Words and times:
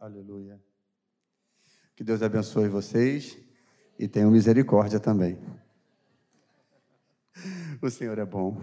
Aleluia. 0.00 0.62
Que 1.96 2.04
Deus 2.04 2.22
abençoe 2.22 2.68
vocês 2.68 3.36
e 3.98 4.06
tenha 4.06 4.30
misericórdia 4.30 5.00
também. 5.00 5.36
O 7.82 7.90
Senhor 7.90 8.16
é 8.16 8.24
bom. 8.24 8.60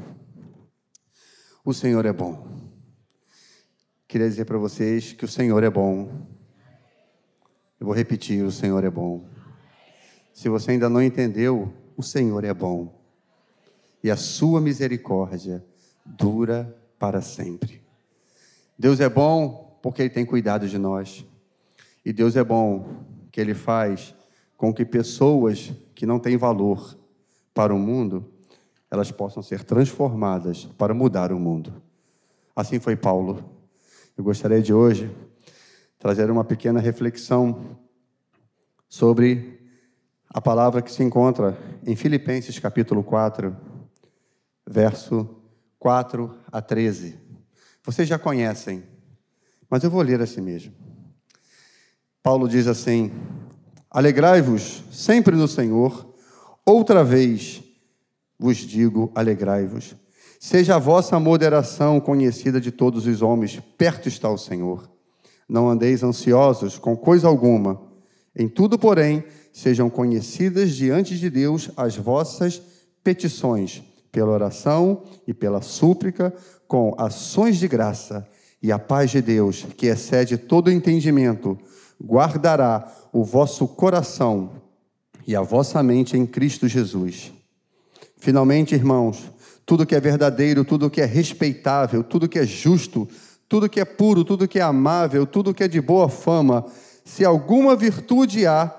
O 1.66 1.74
Senhor 1.74 2.06
é 2.06 2.14
bom. 2.14 2.48
Queria 4.08 4.30
dizer 4.30 4.46
para 4.46 4.58
vocês 4.58 5.12
que 5.12 5.26
o 5.26 5.28
Senhor 5.28 5.62
é 5.62 5.70
bom. 5.70 6.26
Eu 7.82 7.88
vou 7.88 7.94
repetir: 7.94 8.42
o 8.42 8.52
Senhor 8.52 8.82
é 8.86 8.90
bom. 8.90 9.28
Se 10.34 10.48
você 10.48 10.72
ainda 10.72 10.88
não 10.88 11.04
entendeu, 11.04 11.74
o 11.98 12.04
Senhor 12.04 12.46
é 12.46 12.54
bom. 12.54 12.98
E 14.02 14.10
a 14.10 14.16
sua 14.16 14.62
misericórdia 14.62 15.66
dura 16.06 16.74
para 16.98 17.20
sempre. 17.20 17.84
Deus 18.80 19.02
é 19.02 19.10
bom 19.10 19.65
porque 19.86 20.02
Ele 20.02 20.10
tem 20.10 20.26
cuidado 20.26 20.68
de 20.68 20.80
nós. 20.80 21.24
E 22.04 22.12
Deus 22.12 22.36
é 22.36 22.44
bom 22.44 23.04
que 23.32 23.40
Ele 23.40 23.54
faz 23.54 24.16
com 24.58 24.74
que 24.74 24.84
pessoas 24.84 25.72
que 25.94 26.08
não 26.08 26.18
têm 26.18 26.38
valor 26.38 26.98
para 27.54 27.72
o 27.72 27.78
mundo, 27.78 28.34
elas 28.90 29.12
possam 29.12 29.44
ser 29.44 29.64
transformadas 29.64 30.66
para 30.76 30.92
mudar 30.92 31.32
o 31.32 31.40
mundo. 31.40 31.84
Assim 32.56 32.80
foi 32.80 32.96
Paulo. 32.96 33.48
Eu 34.18 34.24
gostaria 34.24 34.60
de 34.60 34.74
hoje 34.74 35.16
trazer 36.00 36.32
uma 36.32 36.44
pequena 36.44 36.80
reflexão 36.80 37.78
sobre 38.90 39.70
a 40.28 40.42
palavra 40.42 40.82
que 40.82 40.92
se 40.92 41.04
encontra 41.04 41.56
em 41.86 41.96
Filipenses 41.96 42.58
capítulo 42.58 43.04
4, 43.04 43.56
verso 44.66 45.30
4 45.78 46.36
a 46.52 46.60
13. 46.60 47.20
Vocês 47.84 48.08
já 48.08 48.18
conhecem, 48.18 48.95
mas 49.76 49.84
eu 49.84 49.90
vou 49.90 50.02
ler 50.02 50.22
assim 50.22 50.40
mesmo. 50.40 50.72
Paulo 52.24 52.48
diz 52.48 52.66
assim: 52.66 53.12
Alegrai-vos 53.92 54.86
sempre 54.90 55.36
no 55.36 55.50
Senhor, 55.50 56.16
outra 56.66 57.04
vez 57.04 57.62
vos 58.40 58.56
digo, 58.56 59.12
alegrai-vos. 59.14 59.94
Seja 60.40 60.78
a 60.78 60.80
vossa 60.80 61.20
moderação 61.20 62.00
conhecida 62.00 62.62
de 62.62 62.72
todos 62.72 63.06
os 63.06 63.22
homens, 63.22 63.62
perto 63.78 64.08
está 64.08 64.30
o 64.30 64.38
Senhor. 64.38 64.90
Não 65.46 65.70
andeis 65.70 66.04
ansiosos 66.04 66.80
com 66.80 66.96
coisa 66.96 67.28
alguma. 67.28 67.82
Em 68.34 68.48
tudo, 68.48 68.80
porém, 68.80 69.26
sejam 69.52 69.90
conhecidas 69.90 70.72
diante 70.72 71.20
de 71.20 71.30
Deus 71.30 71.70
as 71.76 71.98
vossas 71.98 72.62
petições, 73.04 73.84
pela 74.10 74.32
oração 74.32 75.04
e 75.28 75.34
pela 75.34 75.62
súplica, 75.62 76.34
com 76.66 76.96
ações 76.98 77.58
de 77.58 77.68
graça, 77.68 78.26
e 78.66 78.72
a 78.72 78.80
paz 78.80 79.12
de 79.12 79.22
Deus, 79.22 79.64
que 79.78 79.86
excede 79.86 80.40
todo 80.40 80.72
entendimento, 80.72 81.56
guardará 82.04 82.92
o 83.14 83.24
vosso 83.24 83.68
coração 83.68 84.54
e 85.28 85.36
a 85.36 85.42
vossa 85.44 85.84
mente 85.84 86.18
em 86.18 86.26
Cristo 86.26 86.68
Jesus. 86.68 87.32
Finalmente, 88.18 88.74
irmãos, 88.74 89.32
tudo 89.68 89.86
que 89.86 89.94
é 89.94 90.00
verdadeiro, 90.00 90.66
tudo 90.66 90.90
que 90.90 91.00
é 91.00 91.06
respeitável, 91.06 92.04
tudo 92.04 92.28
que 92.28 92.40
é 92.40 92.46
justo, 92.46 93.08
tudo 93.48 93.70
que 93.70 93.80
é 93.80 93.86
puro, 93.86 94.24
tudo 94.24 94.48
que 94.48 94.58
é 94.58 94.64
amável, 94.64 95.28
tudo 95.28 95.54
que 95.54 95.64
é 95.64 95.68
de 95.68 95.80
boa 95.80 96.10
fama, 96.10 96.66
se 97.04 97.24
alguma 97.24 97.76
virtude 97.76 98.48
há 98.48 98.76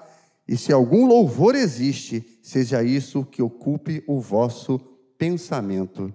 e 0.48 0.56
se 0.56 0.72
algum 0.72 1.06
louvor 1.06 1.54
existe, 1.54 2.26
seja 2.42 2.82
isso 2.82 3.24
que 3.24 3.40
ocupe 3.40 4.02
o 4.04 4.20
vosso 4.20 4.80
pensamento. 5.16 6.12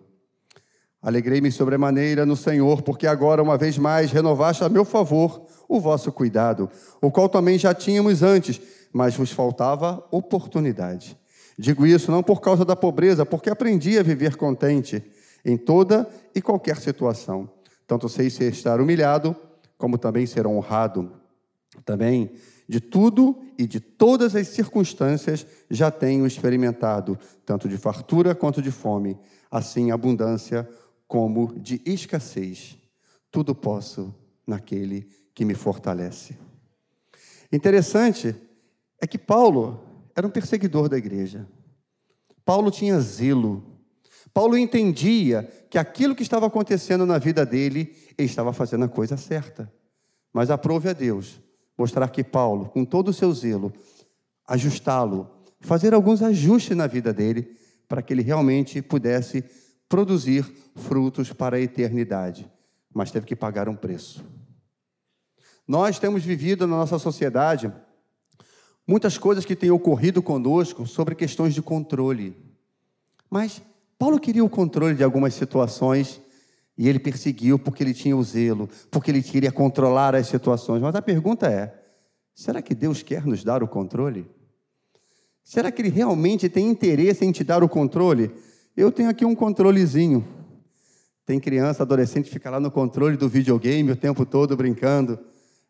Alegrei-me 1.02 1.52
sobremaneira 1.52 2.28
no 2.28 2.36
Senhor, 2.36 2.84
porque 2.84 3.08
agora, 3.08 3.42
uma 3.42 3.58
vez 3.58 3.76
mais, 3.76 4.12
renovaste 4.12 4.64
a 4.64 4.70
meu 4.70 4.86
favor 4.86 5.48
o 5.68 5.80
vosso 5.80 6.12
cuidado, 6.12 6.70
o 7.02 7.10
qual 7.10 7.28
também 7.28 7.58
já 7.58 7.74
tínhamos 7.74 8.22
antes, 8.22 8.62
mas 8.94 9.16
vos 9.16 9.32
faltava 9.32 10.06
oportunidade. 10.12 11.18
Digo 11.58 11.88
isso 11.88 12.12
não 12.12 12.22
por 12.22 12.40
causa 12.40 12.64
da 12.64 12.76
pobreza, 12.76 13.26
porque 13.26 13.50
aprendi 13.50 13.98
a 13.98 14.04
viver 14.04 14.36
contente 14.36 15.04
em 15.44 15.58
toda 15.58 16.08
e 16.36 16.42
qualquer 16.42 16.78
situação. 16.78 17.50
Tanto 17.88 18.08
sei 18.08 18.30
ser 18.30 18.52
estar 18.52 18.80
humilhado, 18.80 19.36
como 19.78 19.98
também 19.98 20.28
ser 20.28 20.46
honrado. 20.46 21.12
Também 21.84 22.32
de 22.68 22.80
tudo 22.80 23.38
e 23.58 23.66
de 23.66 23.80
todas 23.80 24.36
as 24.36 24.48
circunstâncias 24.48 25.46
já 25.70 25.90
tenho 25.90 26.28
experimentado, 26.28 27.18
tanto 27.46 27.68
de 27.68 27.78
fartura 27.78 28.36
quanto 28.36 28.62
de 28.62 28.72
fome, 28.72 29.18
assim 29.50 29.92
abundância 29.92 30.68
como 31.12 31.60
de 31.60 31.82
escassez. 31.86 32.78
Tudo 33.30 33.54
posso 33.54 34.16
naquele 34.48 35.10
que 35.36 35.44
me 35.44 35.54
fortalece. 35.54 36.38
Interessante 37.52 38.34
é 38.98 39.06
que 39.06 39.18
Paulo 39.18 39.84
era 40.16 40.26
um 40.26 40.30
perseguidor 40.30 40.88
da 40.88 40.98
igreja. 40.98 41.46
Paulo 42.46 42.72
tinha 42.72 42.98
zelo. 43.02 43.62
Paulo 44.34 44.58
entendia 44.58 45.44
que 45.70 45.78
aquilo 45.78 46.16
que 46.16 46.24
estava 46.24 46.48
acontecendo 46.48 47.06
na 47.06 47.18
vida 47.18 47.46
dele, 47.46 47.94
ele 48.18 48.30
estava 48.30 48.54
fazendo 48.54 48.86
a 48.86 48.90
coisa 48.90 49.18
certa. 49.18 49.70
Mas 50.32 50.50
aprove 50.50 50.88
a 50.88 50.94
Deus 50.94 51.42
mostrar 51.78 52.08
que 52.08 52.24
Paulo, 52.24 52.70
com 52.70 52.86
todo 52.86 53.10
o 53.10 53.14
seu 53.14 53.34
zelo, 53.34 53.74
ajustá-lo, 54.48 55.30
fazer 55.60 55.94
alguns 55.94 56.22
ajustes 56.22 56.78
na 56.78 56.88
vida 56.88 57.14
dele, 57.14 57.54
para 57.86 58.02
que 58.02 58.14
ele 58.14 58.22
realmente 58.22 58.82
pudesse 58.82 59.44
produzir 59.92 60.50
frutos 60.74 61.34
para 61.34 61.58
a 61.58 61.60
eternidade, 61.60 62.50
mas 62.94 63.12
teve 63.12 63.26
que 63.26 63.36
pagar 63.36 63.68
um 63.68 63.76
preço. 63.76 64.24
Nós 65.68 66.00
temos 66.00 66.24
vivido 66.24 66.66
na 66.66 66.78
nossa 66.78 66.98
sociedade 66.98 67.72
muitas 68.88 69.18
coisas 69.18 69.44
que 69.44 69.54
têm 69.54 69.70
ocorrido 69.70 70.24
conosco 70.24 70.88
sobre 70.88 71.14
questões 71.14 71.54
de 71.54 71.62
controle. 71.62 72.38
Mas 73.30 73.62
Paulo 74.00 74.18
queria 74.18 74.44
o 74.44 74.50
controle 74.50 74.96
de 74.96 75.04
algumas 75.04 75.34
situações 75.34 76.22
e 76.78 76.88
ele 76.88 76.98
perseguiu 76.98 77.60
porque 77.60 77.84
ele 77.84 77.94
tinha 77.94 78.16
o 78.16 78.24
zelo, 78.24 78.70
porque 78.90 79.12
ele 79.12 79.22
queria 79.22 79.52
controlar 79.52 80.16
as 80.16 80.28
situações. 80.28 80.82
Mas 80.82 80.96
a 80.96 81.02
pergunta 81.02 81.48
é: 81.48 81.84
será 82.34 82.62
que 82.62 82.74
Deus 82.74 83.04
quer 83.04 83.26
nos 83.26 83.44
dar 83.44 83.62
o 83.62 83.68
controle? 83.68 84.26
Será 85.44 85.70
que 85.70 85.82
ele 85.82 85.90
realmente 85.90 86.48
tem 86.48 86.70
interesse 86.70 87.26
em 87.26 87.32
te 87.34 87.44
dar 87.44 87.62
o 87.62 87.68
controle? 87.68 88.32
Eu 88.76 88.92
tenho 88.92 89.10
aqui 89.10 89.26
um 89.26 89.36
controlezinho. 89.36 90.26
Tem 91.26 91.40
criança, 91.40 91.84
adolescente 91.84 92.30
fica 92.30 92.50
lá 92.50 92.60
no 92.60 92.72
controle 92.72 93.18
do 93.18 93.28
videogame 93.28 93.92
o 93.92 93.96
tempo 93.96 94.26
todo 94.26 94.56
brincando. 94.56 95.20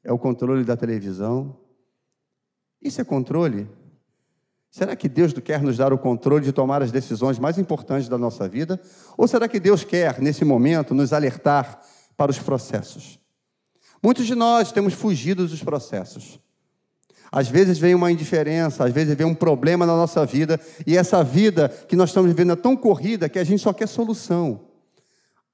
É 0.04 0.12
o 0.12 0.18
controle 0.18 0.64
da 0.64 0.78
televisão. 0.78 1.58
Isso 2.82 3.02
é 3.02 3.04
controle? 3.04 3.68
Será 4.70 4.96
que 4.96 5.10
Deus 5.10 5.34
quer 5.34 5.62
nos 5.62 5.78
dar 5.78 5.92
o 5.92 5.98
controle 5.98 6.46
de 6.46 6.54
tomar 6.54 6.82
as 6.82 6.92
decisões 6.92 7.38
mais 7.38 7.58
importantes 7.58 8.08
da 8.08 8.18
nossa 8.18 8.48
vida? 8.48 8.80
Ou 9.18 9.28
será 9.28 9.48
que 9.48 9.60
Deus 9.60 9.84
quer, 9.84 10.22
nesse 10.22 10.46
momento, 10.46 10.94
nos 10.94 11.12
alertar 11.12 11.82
para 12.16 12.32
os 12.32 12.40
processos? 12.40 13.20
Muitos 14.02 14.26
de 14.26 14.34
nós 14.34 14.72
temos 14.72 14.94
fugido 14.94 15.48
dos 15.48 15.64
processos. 15.64 16.40
Às 17.32 17.48
vezes 17.48 17.80
vem 17.80 17.96
uma 17.96 18.12
indiferença, 18.12 18.84
às 18.84 18.92
vezes 18.92 19.16
vem 19.16 19.26
um 19.26 19.34
problema 19.34 19.86
na 19.86 19.96
nossa 19.96 20.26
vida, 20.26 20.60
e 20.86 20.98
essa 20.98 21.24
vida 21.24 21.70
que 21.70 21.96
nós 21.96 22.10
estamos 22.10 22.30
vivendo 22.30 22.52
é 22.52 22.56
tão 22.58 22.76
corrida 22.76 23.30
que 23.30 23.40
a 23.40 23.44
gente 23.44 23.62
só 23.62 23.72
quer 23.72 23.88
solução. 23.88 24.68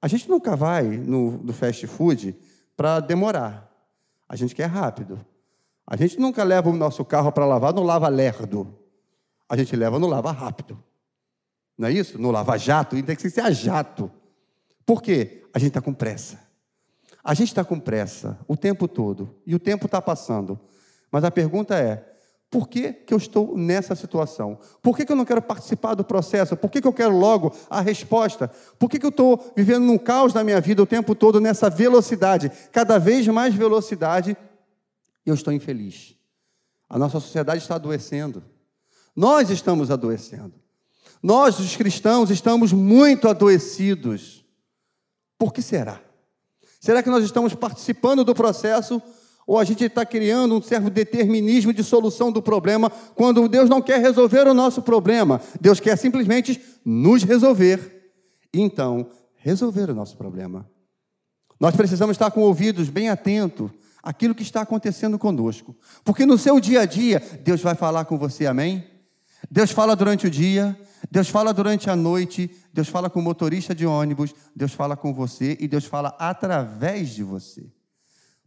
A 0.02 0.08
gente 0.08 0.28
nunca 0.28 0.56
vai 0.56 0.82
no, 0.82 1.38
no 1.38 1.52
fast 1.52 1.86
food 1.86 2.36
para 2.76 2.98
demorar, 2.98 3.72
a 4.28 4.34
gente 4.34 4.54
quer 4.54 4.66
rápido. 4.66 5.24
A 5.86 5.96
gente 5.96 6.18
nunca 6.18 6.44
leva 6.44 6.68
o 6.68 6.76
nosso 6.76 7.04
carro 7.04 7.32
para 7.32 7.46
lavar 7.46 7.72
no 7.72 7.82
lava 7.82 8.08
lerdo, 8.08 8.76
a 9.48 9.56
gente 9.56 9.74
leva 9.76 9.98
no 9.98 10.08
lava 10.08 10.32
rápido. 10.32 10.82
Não 11.78 11.86
é 11.86 11.92
isso? 11.92 12.18
No 12.18 12.32
lava 12.32 12.56
jato, 12.58 12.96
e 12.96 13.02
tem 13.04 13.14
que 13.14 13.30
ser 13.30 13.40
a 13.40 13.52
jato. 13.52 14.10
Por 14.84 15.00
quê? 15.00 15.44
A 15.54 15.58
gente 15.60 15.68
está 15.68 15.80
com 15.80 15.94
pressa. 15.94 16.40
A 17.22 17.34
gente 17.34 17.48
está 17.48 17.64
com 17.64 17.78
pressa 17.78 18.36
o 18.48 18.56
tempo 18.56 18.88
todo, 18.88 19.36
e 19.46 19.54
o 19.54 19.58
tempo 19.60 19.86
está 19.86 20.02
passando. 20.02 20.58
Mas 21.10 21.24
a 21.24 21.30
pergunta 21.30 21.76
é: 21.76 22.04
por 22.50 22.66
que, 22.66 22.92
que 22.92 23.12
eu 23.12 23.18
estou 23.18 23.56
nessa 23.56 23.94
situação? 23.94 24.58
Por 24.82 24.96
que, 24.96 25.04
que 25.04 25.12
eu 25.12 25.16
não 25.16 25.24
quero 25.24 25.42
participar 25.42 25.94
do 25.94 26.04
processo? 26.04 26.56
Por 26.56 26.70
que, 26.70 26.80
que 26.80 26.88
eu 26.88 26.92
quero 26.92 27.16
logo 27.16 27.54
a 27.68 27.80
resposta? 27.80 28.50
Por 28.78 28.88
que, 28.88 28.98
que 28.98 29.04
eu 29.04 29.10
estou 29.10 29.52
vivendo 29.54 29.84
num 29.84 29.98
caos 29.98 30.32
na 30.32 30.42
minha 30.42 30.60
vida 30.60 30.82
o 30.82 30.86
tempo 30.86 31.14
todo 31.14 31.40
nessa 31.40 31.68
velocidade? 31.68 32.50
Cada 32.72 32.98
vez 32.98 33.26
mais 33.28 33.54
velocidade 33.54 34.36
eu 35.26 35.34
estou 35.34 35.52
infeliz. 35.52 36.14
A 36.88 36.98
nossa 36.98 37.20
sociedade 37.20 37.60
está 37.60 37.74
adoecendo. 37.74 38.42
Nós 39.14 39.50
estamos 39.50 39.90
adoecendo. 39.90 40.54
Nós, 41.22 41.58
os 41.58 41.76
cristãos, 41.76 42.30
estamos 42.30 42.72
muito 42.72 43.28
adoecidos. 43.28 44.44
Por 45.36 45.52
que 45.52 45.60
será? 45.60 46.00
Será 46.80 47.02
que 47.02 47.10
nós 47.10 47.24
estamos 47.24 47.54
participando 47.54 48.24
do 48.24 48.34
processo 48.34 49.02
ou 49.48 49.58
a 49.58 49.64
gente 49.64 49.82
está 49.82 50.04
criando 50.04 50.54
um 50.54 50.60
certo 50.60 50.90
determinismo 50.90 51.72
de 51.72 51.82
solução 51.82 52.30
do 52.30 52.42
problema, 52.42 52.90
quando 53.14 53.48
Deus 53.48 53.66
não 53.66 53.80
quer 53.80 53.98
resolver 53.98 54.46
o 54.46 54.52
nosso 54.52 54.82
problema, 54.82 55.40
Deus 55.58 55.80
quer 55.80 55.96
simplesmente 55.96 56.62
nos 56.84 57.22
resolver. 57.22 58.12
Então, 58.52 59.08
resolver 59.36 59.88
o 59.88 59.94
nosso 59.94 60.18
problema. 60.18 60.68
Nós 61.58 61.74
precisamos 61.74 62.12
estar 62.12 62.30
com 62.30 62.42
ouvidos 62.42 62.90
bem 62.90 63.08
atentos 63.08 63.70
aquilo 64.02 64.34
que 64.34 64.42
está 64.42 64.60
acontecendo 64.60 65.18
conosco. 65.18 65.74
Porque 66.04 66.26
no 66.26 66.36
seu 66.36 66.60
dia 66.60 66.82
a 66.82 66.84
dia, 66.84 67.18
Deus 67.42 67.62
vai 67.62 67.74
falar 67.74 68.04
com 68.04 68.18
você, 68.18 68.46
amém? 68.46 68.84
Deus 69.50 69.70
fala 69.70 69.96
durante 69.96 70.26
o 70.26 70.30
dia, 70.30 70.78
Deus 71.10 71.30
fala 71.30 71.54
durante 71.54 71.88
a 71.88 71.96
noite, 71.96 72.50
Deus 72.70 72.88
fala 72.88 73.08
com 73.08 73.20
o 73.20 73.22
motorista 73.22 73.74
de 73.74 73.86
ônibus, 73.86 74.34
Deus 74.54 74.74
fala 74.74 74.94
com 74.94 75.14
você 75.14 75.56
e 75.58 75.66
Deus 75.66 75.86
fala 75.86 76.14
através 76.18 77.08
de 77.08 77.22
você. 77.22 77.77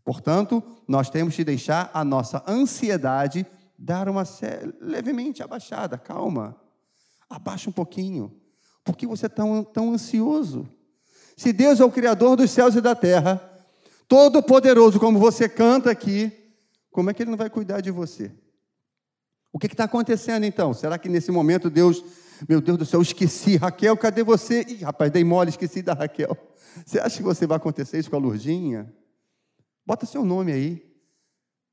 Portanto, 0.03 0.63
nós 0.87 1.09
temos 1.09 1.35
que 1.35 1.43
deixar 1.43 1.89
a 1.93 2.03
nossa 2.03 2.43
ansiedade 2.47 3.45
dar 3.77 4.07
uma 4.07 4.23
levemente 4.79 5.41
abaixada, 5.41 5.97
calma. 5.97 6.55
Abaixa 7.29 7.69
um 7.69 7.73
pouquinho. 7.73 8.31
Por 8.83 8.95
que 8.95 9.07
você 9.07 9.25
é 9.25 9.29
tão, 9.29 9.63
tão 9.63 9.93
ansioso? 9.93 10.67
Se 11.35 11.51
Deus 11.51 11.79
é 11.79 11.85
o 11.85 11.91
Criador 11.91 12.35
dos 12.35 12.51
céus 12.51 12.75
e 12.75 12.81
da 12.81 12.93
terra, 12.93 13.41
todo-poderoso, 14.07 14.99
como 14.99 15.17
você 15.17 15.47
canta 15.47 15.89
aqui, 15.89 16.31
como 16.91 17.09
é 17.09 17.13
que 17.13 17.23
Ele 17.23 17.31
não 17.31 17.37
vai 17.37 17.49
cuidar 17.49 17.81
de 17.81 17.89
você? 17.89 18.31
O 19.51 19.57
que 19.57 19.67
está 19.67 19.85
acontecendo 19.85 20.45
então? 20.45 20.73
Será 20.73 20.97
que 20.97 21.09
nesse 21.09 21.31
momento 21.31 21.69
Deus, 21.69 22.03
meu 22.47 22.61
Deus 22.61 22.77
do 22.77 22.85
céu, 22.85 23.01
esqueci, 23.01 23.57
Raquel, 23.57 23.97
cadê 23.97 24.23
você? 24.23 24.63
Ih, 24.67 24.83
rapaz, 24.83 25.11
dei 25.11 25.23
mole, 25.23 25.49
esqueci 25.49 25.81
da 25.81 25.93
Raquel. 25.93 26.37
Você 26.85 26.99
acha 26.99 27.17
que 27.17 27.23
você 27.23 27.47
vai 27.47 27.57
acontecer 27.57 27.99
isso 27.99 28.09
com 28.09 28.15
a 28.15 28.19
Lurdinha? 28.19 28.93
Bota 29.91 30.05
seu 30.05 30.23
nome 30.23 30.53
aí. 30.53 30.89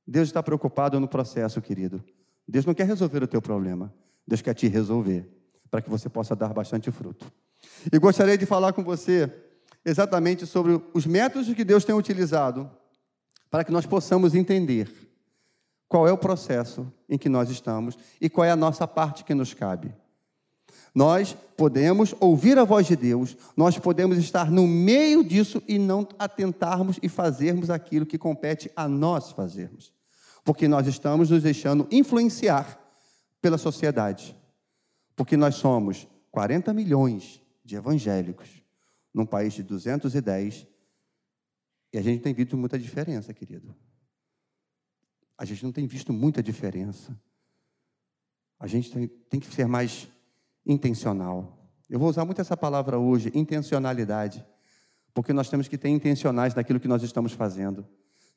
Deus 0.05 0.27
está 0.27 0.43
preocupado 0.43 0.99
no 0.99 1.07
processo, 1.07 1.63
querido. 1.63 2.03
Deus 2.49 2.67
não 2.67 2.75
quer 2.75 2.85
resolver 2.85 3.23
o 3.23 3.29
teu 3.29 3.41
problema. 3.41 3.95
Deus 4.27 4.43
quer 4.43 4.55
te 4.55 4.67
resolver, 4.67 5.25
para 5.71 5.81
que 5.81 5.89
você 5.89 6.09
possa 6.09 6.35
dar 6.35 6.53
bastante 6.53 6.91
fruto. 6.91 7.31
E 7.93 7.97
gostaria 7.97 8.37
de 8.37 8.45
falar 8.45 8.73
com 8.73 8.83
você 8.83 9.33
exatamente 9.85 10.47
sobre 10.47 10.83
os 10.93 11.07
métodos 11.07 11.55
que 11.55 11.63
Deus 11.63 11.85
tem 11.85 11.95
utilizado 11.95 12.69
para 13.49 13.63
que 13.63 13.71
nós 13.71 13.87
possamos 13.87 14.35
entender 14.35 14.91
qual 15.87 16.09
é 16.09 16.11
o 16.11 16.19
processo 16.19 16.93
em 17.09 17.17
que 17.17 17.29
nós 17.29 17.49
estamos 17.49 17.97
e 18.21 18.29
qual 18.29 18.45
é 18.45 18.51
a 18.51 18.57
nossa 18.57 18.85
parte 18.89 19.23
que 19.23 19.33
nos 19.33 19.55
cabe. 19.55 19.95
Nós 20.95 21.37
podemos 21.57 22.15
ouvir 22.21 22.59
a 22.59 22.65
voz 22.65 22.87
de 22.87 22.97
Deus, 22.97 23.37
nós 23.57 23.79
podemos 23.79 24.19
estar 24.19 24.51
no 24.51 24.67
meio 24.67 25.25
disso 25.25 25.63
e 25.67 25.79
não 25.79 26.07
atentarmos 26.19 26.99
e 27.03 27.09
fazermos 27.09 27.71
aquilo 27.71 28.07
que 28.07 28.19
compete 28.19 28.71
a 28.75 28.89
nós 28.89 29.33
fazermos, 29.33 29.93
porque 30.45 30.69
nós 30.69 30.87
estamos 30.87 31.31
nos 31.31 31.43
deixando 31.43 31.87
influenciar 31.91 32.79
pela 33.41 33.59
sociedade, 33.59 34.37
porque 35.15 35.37
nós 35.37 35.57
somos 35.57 36.07
40 36.31 36.73
milhões 36.73 37.41
de 37.65 37.77
evangélicos 37.77 38.49
num 39.13 39.27
país 39.27 39.53
de 39.53 39.63
210, 39.63 40.67
e 41.93 41.99
a 41.99 42.03
gente 42.03 42.23
tem 42.23 42.35
visto 42.35 42.57
muita 42.57 42.79
diferença, 42.79 43.33
querido. 43.33 43.75
A 45.37 45.45
gente 45.45 45.65
não 45.65 45.73
tem 45.73 45.87
visto 45.87 46.13
muita 46.13 46.43
diferença. 46.43 47.19
A 48.59 48.67
gente 48.67 48.91
tem, 48.91 49.07
tem 49.07 49.41
que 49.41 49.47
ser 49.47 49.67
mais 49.67 50.09
intencional. 50.69 51.59
Eu 51.89 51.99
vou 51.99 52.09
usar 52.09 52.25
muito 52.25 52.41
essa 52.41 52.57
palavra 52.57 52.99
hoje, 52.99 53.33
intencionalidade, 53.35 54.45
porque 55.15 55.33
nós 55.33 55.49
temos 55.49 55.67
que 55.67 55.79
ter 55.79 55.89
intencionais 55.89 56.55
naquilo 56.55 56.79
que 56.79 56.87
nós 56.87 57.03
estamos 57.03 57.33
fazendo, 57.33 57.85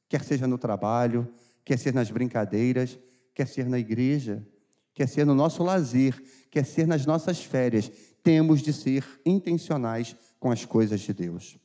quer 0.08 0.24
seja 0.24 0.48
no 0.48 0.58
trabalho, 0.58 1.32
quer 1.64 1.78
ser 1.78 1.94
nas 1.94 2.10
brincadeiras, 2.10 2.98
quer 3.36 3.48
ser 3.48 3.68
na 3.68 3.78
igreja, 3.78 4.48
quer 4.94 5.08
ser 5.08 5.26
no 5.26 5.36
nosso 5.36 5.64
lazer, 5.64 6.20
quer 6.50 6.66
ser 6.66 6.88
nas 6.88 7.06
nossas 7.06 7.44
férias. 7.44 7.92
Temos 8.24 8.62
de 8.62 8.72
ser 8.72 9.06
intencionais 9.26 10.16
com 10.40 10.50
as 10.52 10.66
coisas 10.66 11.02
de 11.02 11.14
Deus. 11.14 11.58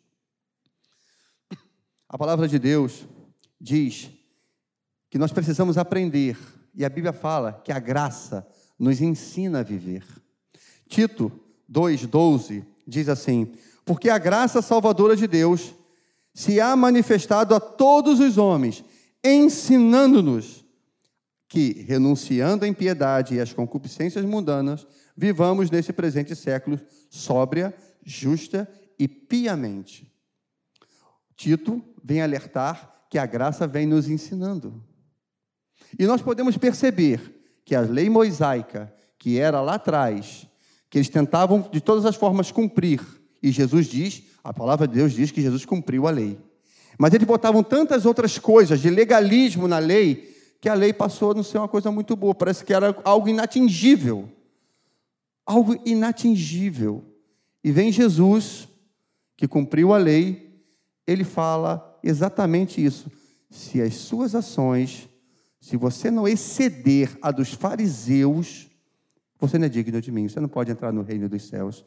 A 2.08 2.18
palavra 2.18 2.46
de 2.46 2.58
Deus 2.58 3.06
diz 3.60 4.10
que 5.10 5.18
nós 5.18 5.32
precisamos 5.32 5.78
aprender, 5.78 6.36
e 6.74 6.84
a 6.84 6.88
Bíblia 6.88 7.12
fala 7.12 7.52
que 7.64 7.72
a 7.72 7.78
graça 7.78 8.46
nos 8.78 9.00
ensina 9.00 9.60
a 9.60 9.62
viver. 9.62 10.04
Tito 10.88 11.32
2,12 11.70 12.64
diz 12.86 13.08
assim: 13.08 13.52
Porque 13.84 14.08
a 14.08 14.18
graça 14.18 14.62
salvadora 14.62 15.16
de 15.16 15.26
Deus 15.26 15.74
se 16.34 16.60
há 16.60 16.76
manifestado 16.76 17.54
a 17.54 17.60
todos 17.60 18.20
os 18.20 18.36
homens, 18.36 18.84
ensinando-nos 19.24 20.64
que, 21.48 21.84
renunciando 21.88 22.64
à 22.64 22.68
impiedade 22.68 23.34
e 23.34 23.40
às 23.40 23.52
concupiscências 23.52 24.24
mundanas, 24.24 24.86
vivamos 25.16 25.70
nesse 25.70 25.92
presente 25.92 26.36
século 26.36 26.78
sóbria, 27.08 27.74
justa 28.04 28.68
e 28.98 29.08
piamente. 29.08 30.12
Tito 31.36 31.82
vem 32.02 32.20
alertar 32.20 33.06
que 33.08 33.18
a 33.18 33.26
graça 33.26 33.66
vem 33.66 33.86
nos 33.86 34.08
ensinando. 34.08 34.84
E 35.98 36.06
nós 36.06 36.20
podemos 36.20 36.56
perceber 36.56 37.60
que 37.64 37.74
a 37.74 37.80
lei 37.80 38.10
mosaica, 38.10 38.92
que 39.18 39.38
era 39.38 39.60
lá 39.60 39.74
atrás, 39.74 40.45
que 40.96 40.98
eles 41.00 41.10
tentavam 41.10 41.68
de 41.70 41.78
todas 41.78 42.06
as 42.06 42.16
formas 42.16 42.50
cumprir, 42.50 43.02
e 43.42 43.52
Jesus 43.52 43.86
diz, 43.86 44.22
a 44.42 44.50
palavra 44.50 44.88
de 44.88 44.94
Deus 44.94 45.12
diz 45.12 45.30
que 45.30 45.42
Jesus 45.42 45.66
cumpriu 45.66 46.06
a 46.06 46.10
lei. 46.10 46.38
Mas 46.98 47.12
eles 47.12 47.26
botavam 47.26 47.62
tantas 47.62 48.06
outras 48.06 48.38
coisas 48.38 48.80
de 48.80 48.88
legalismo 48.88 49.68
na 49.68 49.76
lei, 49.78 50.34
que 50.58 50.70
a 50.70 50.72
lei 50.72 50.94
passou 50.94 51.32
a 51.32 51.34
não 51.34 51.42
ser 51.42 51.58
uma 51.58 51.68
coisa 51.68 51.90
muito 51.90 52.16
boa, 52.16 52.34
parece 52.34 52.64
que 52.64 52.72
era 52.72 52.96
algo 53.04 53.28
inatingível. 53.28 54.26
Algo 55.44 55.78
inatingível. 55.84 57.04
E 57.62 57.70
vem 57.70 57.92
Jesus, 57.92 58.66
que 59.36 59.46
cumpriu 59.46 59.92
a 59.92 59.98
lei, 59.98 60.64
ele 61.06 61.24
fala 61.24 62.00
exatamente 62.02 62.82
isso. 62.82 63.12
Se 63.50 63.82
as 63.82 63.92
suas 63.96 64.34
ações, 64.34 65.10
se 65.60 65.76
você 65.76 66.10
não 66.10 66.26
exceder 66.26 67.18
a 67.20 67.30
dos 67.30 67.52
fariseus, 67.52 68.70
você 69.38 69.58
não 69.58 69.66
é 69.66 69.68
digno 69.68 70.00
de 70.00 70.10
mim, 70.10 70.28
você 70.28 70.40
não 70.40 70.48
pode 70.48 70.70
entrar 70.70 70.92
no 70.92 71.02
reino 71.02 71.28
dos 71.28 71.48
céus. 71.48 71.84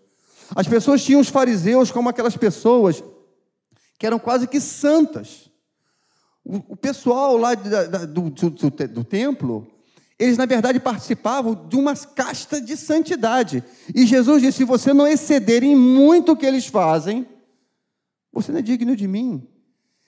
As 0.56 0.68
pessoas 0.68 1.04
tinham 1.04 1.22
os 1.22 1.30
fariseus 1.30 1.92
como 1.92 2.10
aquelas 2.10 2.36
pessoas 2.38 3.04
que 3.98 4.06
eram 4.06 4.20
quase 4.20 4.48
que 4.48 4.60
santas. 4.60 5.50
O, 6.44 6.76
pessoal 6.76 7.38
lá 7.38 7.54
do, 7.54 8.30
do, 8.30 8.50
do, 8.50 8.88
do 8.88 9.04
templo 9.04 9.68
eles, 10.20 10.38
na 10.38 10.46
verdade, 10.46 10.82
participavam 10.82 11.56
de 11.70 11.78
uma 11.78 11.96
casta 11.96 12.60
de 12.60 12.76
santidade. 12.76 13.64
E 13.96 14.06
Jesus 14.06 14.42
disse: 14.42 14.58
se 14.58 14.64
você 14.66 14.94
não 14.94 15.08
exceder 15.08 15.64
em 15.64 15.76
muito 15.76 16.34
o 16.34 16.36
que 16.36 16.46
eles 16.46 16.68
fazem, 16.68 17.26
você 18.32 18.52
não 18.52 18.60
é 18.60 18.62
digno 18.62 18.98
de 18.98 19.08
mim. 19.08 19.48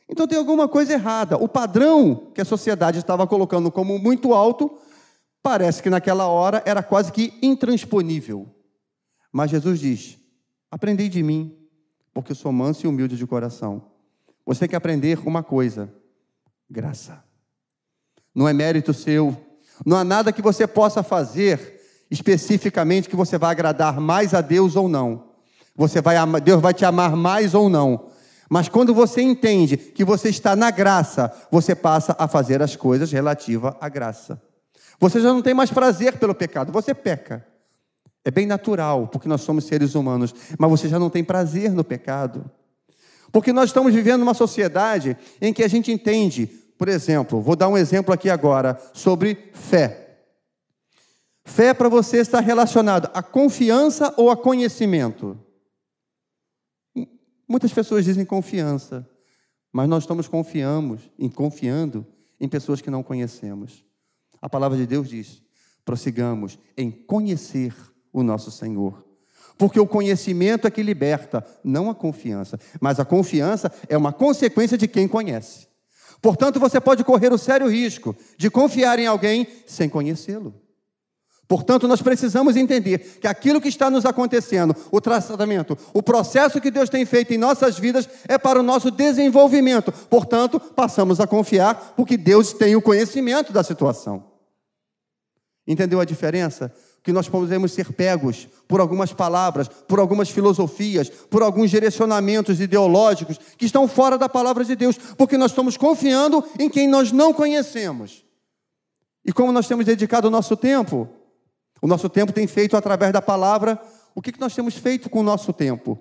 Então 0.09 0.27
tem 0.27 0.37
alguma 0.37 0.67
coisa 0.67 0.91
errada. 0.91 1.37
O 1.37 1.47
padrão 1.47 2.27
que 2.35 2.41
a 2.41 2.45
sociedade 2.45 2.99
estava 2.99 3.25
colocando 3.25 3.71
como 3.71 3.97
muito 3.97 4.33
alto, 4.33 4.77
parece 5.42 5.81
que 5.81 5.90
naquela 5.90 6.28
hora 6.28 6.62
era 6.66 6.83
quase 6.83 7.12
que 7.12 7.33
intransponível. 7.42 8.48
Mas 9.31 9.52
Jesus 9.52 9.80
diz: 9.80 10.18
aprendei 10.69 11.10
de 11.10 11.24
mim, 11.24 11.57
porque 12.14 12.31
eu 12.31 12.36
sou 12.36 12.52
manso 12.52 12.86
e 12.86 12.90
humilde 12.90 13.18
de 13.18 13.28
coração. 13.28 13.83
Você 14.45 14.62
tem 14.62 14.69
que 14.69 14.76
aprender 14.76 15.19
uma 15.26 15.44
coisa: 15.44 15.94
graça. 16.69 17.24
Não 18.33 18.48
é 18.48 18.54
mérito 18.54 18.94
seu, 18.94 19.36
não 19.86 19.98
há 19.98 20.04
nada 20.04 20.31
que 20.31 20.42
você 20.42 20.66
possa 20.66 21.04
fazer 21.04 21.80
especificamente 22.10 23.10
que 23.10 23.16
você 23.16 23.38
vai 23.38 23.52
agradar 23.52 24.00
mais 24.00 24.33
a 24.33 24.42
Deus 24.42 24.76
ou 24.76 24.88
não. 24.88 25.31
Você 25.76 26.02
vai 26.02 26.16
Deus 26.42 26.62
vai 26.62 26.74
te 26.74 26.86
amar 26.86 27.16
mais 27.16 27.54
ou 27.54 27.69
não. 27.69 28.10
Mas 28.50 28.68
quando 28.68 28.94
você 28.94 29.21
entende 29.21 29.78
que 29.78 30.04
você 30.04 30.28
está 30.28 30.56
na 30.56 30.69
graça, 30.69 31.33
você 31.50 31.74
passa 31.74 32.14
a 32.19 32.28
fazer 32.28 32.62
as 32.62 32.76
coisas 32.76 33.10
relativas 33.12 33.74
à 33.80 33.88
graça. 33.88 34.42
Você 35.01 35.19
já 35.19 35.33
não 35.33 35.41
tem 35.41 35.53
mais 35.53 35.69
prazer 35.69 36.17
pelo 36.17 36.33
pecado, 36.33 36.71
você 36.71 36.93
peca. 36.93 37.45
É 38.23 38.31
bem 38.31 38.45
natural, 38.45 39.07
porque 39.07 39.27
nós 39.27 39.41
somos 39.41 39.65
seres 39.65 39.95
humanos, 39.95 40.33
mas 40.57 40.69
você 40.69 40.87
já 40.87 40.97
não 40.97 41.09
tem 41.09 41.23
prazer 41.23 41.73
no 41.73 41.83
pecado. 41.83 42.49
Porque 43.33 43.51
nós 43.51 43.69
estamos 43.69 43.93
vivendo 43.93 44.21
uma 44.21 44.33
sociedade 44.33 45.17
em 45.41 45.51
que 45.51 45.63
a 45.63 45.67
gente 45.67 45.91
entende 45.91 46.61
por 46.81 46.87
exemplo, 46.87 47.39
vou 47.39 47.55
dar 47.55 47.67
um 47.67 47.77
exemplo 47.77 48.11
aqui 48.11 48.27
agora 48.27 48.75
sobre 48.91 49.51
fé. 49.53 50.23
Fé 51.45 51.75
para 51.75 51.87
você 51.87 52.17
está 52.17 52.39
relacionado 52.39 53.07
a 53.13 53.21
confiança 53.21 54.11
ou 54.17 54.31
a 54.31 54.35
conhecimento? 54.35 55.39
Muitas 57.47 57.71
pessoas 57.71 58.03
dizem 58.03 58.25
confiança, 58.25 59.07
mas 59.71 59.87
nós 59.87 60.01
estamos 60.01 60.27
confiamos, 60.27 61.07
em 61.19 61.29
confiando 61.29 62.03
em 62.39 62.49
pessoas 62.49 62.81
que 62.81 62.89
não 62.89 63.03
conhecemos. 63.03 63.85
A 64.42 64.50
palavra 64.50 64.78
de 64.78 64.88
Deus 64.88 65.07
diz: 65.07 65.42
prossigamos 65.86 66.57
em 66.76 66.90
conhecer 66.90 67.74
o 68.12 68.24
nosso 68.24 68.52
Senhor. 68.52 69.06
Porque 69.57 69.80
o 69.80 69.86
conhecimento 69.86 70.66
é 70.66 70.71
que 70.71 70.81
liberta, 70.81 71.45
não 71.64 71.90
a 71.90 71.95
confiança. 71.95 72.60
Mas 72.80 73.00
a 73.00 73.06
confiança 73.06 73.71
é 73.88 73.95
uma 73.95 74.12
consequência 74.12 74.78
de 74.78 74.88
quem 74.88 75.07
conhece. 75.07 75.68
Portanto, 76.21 76.60
você 76.60 76.80
pode 76.80 77.04
correr 77.04 77.31
o 77.31 77.38
sério 77.38 77.68
risco 77.68 78.16
de 78.38 78.50
confiar 78.50 78.98
em 79.00 79.07
alguém 79.07 79.48
sem 79.68 79.90
conhecê-lo. 79.90 80.54
Portanto, 81.48 81.86
nós 81.86 82.02
precisamos 82.02 82.56
entender 82.56 83.19
que 83.19 83.28
aquilo 83.28 83.60
que 83.60 83.68
está 83.68 83.90
nos 83.90 84.06
acontecendo, 84.06 84.74
o 84.90 85.02
tratamento, 85.02 85.78
o 85.94 86.02
processo 86.02 86.62
que 86.62 86.71
Deus 86.71 86.90
tem 86.90 87.06
feito 87.06 87.33
em 87.33 87.38
nossas 87.38 87.78
vidas 87.78 88.07
é 88.26 88.38
para 88.38 88.60
o 88.60 88.64
nosso 88.64 88.90
desenvolvimento. 88.90 89.92
Portanto, 89.92 90.60
passamos 90.60 91.19
a 91.19 91.28
confiar 91.28 91.94
porque 91.95 92.16
Deus 92.16 92.54
tem 92.54 92.76
o 92.76 92.81
conhecimento 92.81 93.52
da 93.52 93.64
situação. 93.64 94.31
Entendeu 95.68 95.99
a 95.99 96.06
diferença? 96.06 96.73
Que 97.03 97.11
nós 97.11 97.27
podemos 97.27 97.71
ser 97.71 97.91
pegos 97.94 98.47
por 98.68 98.80
algumas 98.80 99.13
palavras, 99.13 99.68
por 99.68 99.99
algumas 99.99 100.30
filosofias, 100.30 101.09
por 101.09 101.41
alguns 101.44 101.69
direcionamentos 101.69 102.59
ideológicos 102.59 103.39
que 103.57 103.65
estão 103.65 103.87
fora 103.87 104.18
da 104.18 104.30
palavra 104.30 104.63
de 104.63 104.75
Deus, 104.75 104.97
porque 105.18 105.37
nós 105.37 105.51
estamos 105.51 105.77
confiando 105.77 106.44
em 106.59 106.69
quem 106.69 106.87
nós 106.87 107.11
não 107.11 107.33
conhecemos. 107.33 108.23
E 109.25 109.31
como 109.31 109.51
nós 109.51 109.68
temos 109.68 109.85
dedicado 109.85 110.27
o 110.27 110.31
nosso 110.31 110.56
tempo? 110.56 111.07
O 111.81 111.87
nosso 111.87 112.09
tempo 112.09 112.31
tem 112.31 112.47
feito 112.47 112.77
através 112.77 113.11
da 113.11 113.21
palavra. 113.21 113.81
O 114.13 114.21
que, 114.21 114.37
nós 114.39 114.53
temos 114.53 114.75
feito 114.75 115.09
com 115.09 115.19
o 115.19 115.23
nosso 115.23 115.53
tempo? 115.53 115.97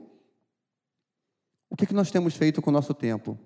O 1.71 1.77
que 1.77 1.93
nós 1.95 2.11
temos 2.11 2.35
feito 2.35 2.61
com 2.61 2.71
o 2.71 2.73
nosso 2.73 2.93
tempo? 2.93 3.39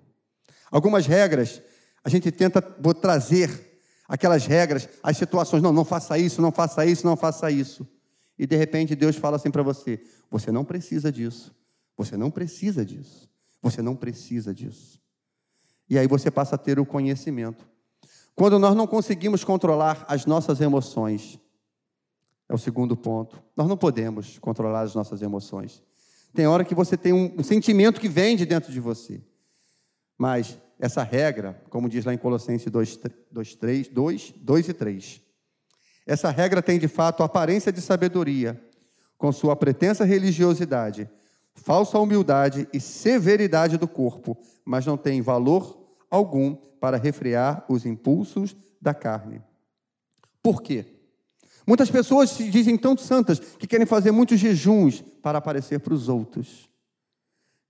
Algumas 0.71 1.05
regras, 1.05 1.61
a 2.03 2.09
gente 2.09 2.31
tenta 2.31 2.61
trazer 2.61 3.74
aquelas 4.07 4.45
regras, 4.45 4.87
as 5.01 5.17
situações, 5.17 5.61
não, 5.61 5.73
não 5.73 5.85
faça 5.85 6.17
isso, 6.17 6.41
não 6.41 6.51
faça 6.51 6.85
isso, 6.85 7.05
não 7.05 7.15
faça 7.15 7.49
isso. 7.51 7.87
E 8.37 8.45
de 8.45 8.55
repente 8.55 8.95
Deus 8.95 9.15
fala 9.15 9.37
assim 9.37 9.51
para 9.51 9.63
você: 9.63 10.01
você 10.29 10.51
não 10.51 10.65
precisa 10.65 11.11
disso, 11.11 11.55
você 11.97 12.17
não 12.17 12.29
precisa 12.29 12.85
disso, 12.85 13.29
você 13.61 13.81
não 13.81 13.95
precisa 13.95 14.53
disso. 14.53 14.99
E 15.89 15.97
aí 15.97 16.07
você 16.07 16.31
passa 16.31 16.55
a 16.55 16.57
ter 16.57 16.79
o 16.79 16.85
conhecimento. 16.85 17.67
Quando 18.35 18.59
nós 18.59 18.75
não 18.75 18.85
conseguimos 18.85 19.43
controlar 19.43 20.03
as 20.07 20.25
nossas 20.25 20.59
emoções, 20.59 21.39
é 22.49 22.53
o 22.53 22.57
segundo 22.57 22.95
ponto. 22.95 23.41
Nós 23.55 23.67
não 23.67 23.77
podemos 23.77 24.37
controlar 24.39 24.81
as 24.81 24.93
nossas 24.93 25.21
emoções. 25.21 25.81
Tem 26.33 26.45
hora 26.45 26.65
que 26.65 26.75
você 26.75 26.97
tem 26.97 27.13
um, 27.13 27.41
sentimento 27.43 27.99
que 27.99 28.09
vem 28.09 28.35
de 28.35 28.45
dentro 28.45 28.71
de 28.71 28.79
você. 28.79 29.21
Mas 30.17 30.59
essa 30.79 31.03
regra, 31.03 31.61
como 31.69 31.89
diz 31.89 32.05
lá 32.05 32.13
em 32.13 32.17
Colossenses 32.17 32.69
2, 32.69 32.99
2, 33.31 33.55
3, 33.55 33.87
2, 33.87 34.33
2 34.37 34.69
e 34.69 34.73
3, 34.73 35.21
essa 36.05 36.29
regra 36.29 36.61
tem 36.61 36.77
de 36.77 36.87
fato 36.87 37.23
aparência 37.23 37.71
de 37.71 37.81
sabedoria, 37.81 38.61
com 39.17 39.31
sua 39.31 39.55
pretensa 39.55 40.03
religiosidade, 40.03 41.09
falsa 41.55 41.97
humildade 41.97 42.67
e 42.73 42.79
severidade 42.79 43.77
do 43.77 43.87
corpo, 43.87 44.37
mas 44.63 44.85
não 44.85 44.97
tem 44.97 45.21
valor 45.21 45.85
algum 46.11 46.53
para 46.79 46.97
refrear 46.97 47.65
os 47.69 47.85
impulsos 47.85 48.55
da 48.81 48.93
carne. 48.93 49.41
Por 50.43 50.61
quê? 50.61 50.85
Muitas 51.65 51.89
pessoas 51.89 52.29
se 52.29 52.49
dizem 52.49 52.77
tão 52.77 52.95
santas 52.95 53.39
que 53.39 53.65
querem 53.65 53.87
fazer 53.87 54.11
muitos 54.11 54.39
jejuns 54.39 55.01
para 55.23 55.39
aparecer 55.39 55.79
para 55.79 55.93
os 55.93 56.07
outros. 56.07 56.69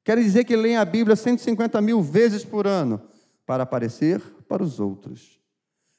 Querem 0.05 0.23
dizer 0.23 0.43
que 0.43 0.55
leem 0.55 0.77
a 0.77 0.85
Bíblia 0.85 1.15
150 1.15 1.81
mil 1.81 1.99
vezes 1.99 2.45
por 2.45 2.67
ano 2.67 3.01
para 3.43 3.63
aparecer 3.63 4.21
para 4.47 4.61
os 4.61 4.79
outros. 4.79 5.39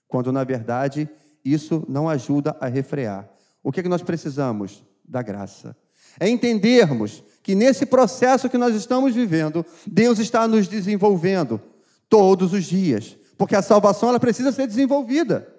Quando, 0.06 0.30
na 0.30 0.44
verdade, 0.44 1.10
isso 1.44 1.84
não 1.88 2.08
ajuda 2.08 2.56
a 2.60 2.68
refrear. 2.68 3.28
O 3.64 3.72
que, 3.72 3.80
é 3.80 3.82
que 3.82 3.88
nós 3.88 4.02
precisamos? 4.02 4.84
Da 5.04 5.22
graça. 5.22 5.76
É 6.20 6.28
entendermos 6.28 7.22
que 7.42 7.56
nesse 7.56 7.84
processo 7.84 8.48
que 8.48 8.56
nós 8.56 8.76
estamos 8.76 9.12
vivendo, 9.12 9.66
Deus 9.84 10.20
está 10.20 10.46
nos 10.46 10.68
desenvolvendo 10.68 11.60
todos 12.08 12.52
os 12.52 12.64
dias. 12.64 13.16
Porque 13.36 13.56
a 13.56 13.62
salvação 13.62 14.08
ela 14.08 14.20
precisa 14.20 14.52
ser 14.52 14.68
desenvolvida. 14.68 15.52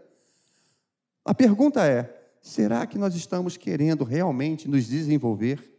A 1.26 1.34
pergunta 1.34 1.86
é: 1.86 2.18
Será 2.42 2.88
que 2.88 2.98
nós 2.98 3.14
estamos 3.14 3.58
querendo 3.58 4.06
realmente 4.06 4.70
nos 4.70 4.88
desenvolver? 4.88 5.77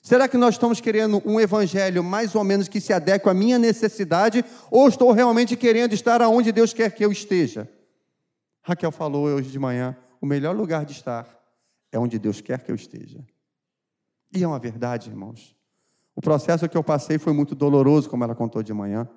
Será 0.00 0.26
que 0.26 0.38
nós 0.38 0.54
estamos 0.54 0.80
querendo 0.80 1.22
um 1.26 1.38
evangelho 1.38 2.02
mais 2.02 2.34
ou 2.34 2.42
menos 2.42 2.68
que 2.68 2.80
se 2.80 2.92
adeque 2.92 3.28
à 3.28 3.34
minha 3.34 3.58
necessidade, 3.58 4.44
ou 4.70 4.88
estou 4.88 5.12
realmente 5.12 5.56
querendo 5.56 5.92
estar 5.92 6.22
aonde 6.22 6.52
Deus 6.52 6.72
quer 6.72 6.94
que 6.94 7.04
eu 7.04 7.12
esteja? 7.12 7.68
Raquel 8.62 8.90
falou 8.90 9.26
hoje 9.26 9.50
de 9.50 9.58
manhã: 9.58 9.96
o 10.20 10.26
melhor 10.26 10.56
lugar 10.56 10.84
de 10.84 10.92
estar 10.92 11.28
é 11.92 11.98
onde 11.98 12.18
Deus 12.18 12.40
quer 12.40 12.62
que 12.62 12.70
eu 12.70 12.74
esteja. 12.74 13.24
E 14.34 14.42
é 14.42 14.46
uma 14.46 14.58
verdade, 14.58 15.10
irmãos. 15.10 15.54
O 16.14 16.20
processo 16.20 16.68
que 16.68 16.76
eu 16.76 16.84
passei 16.84 17.18
foi 17.18 17.32
muito 17.32 17.54
doloroso, 17.54 18.08
como 18.08 18.24
ela 18.24 18.34
contou 18.34 18.62
de 18.62 18.72
manhã, 18.72 19.08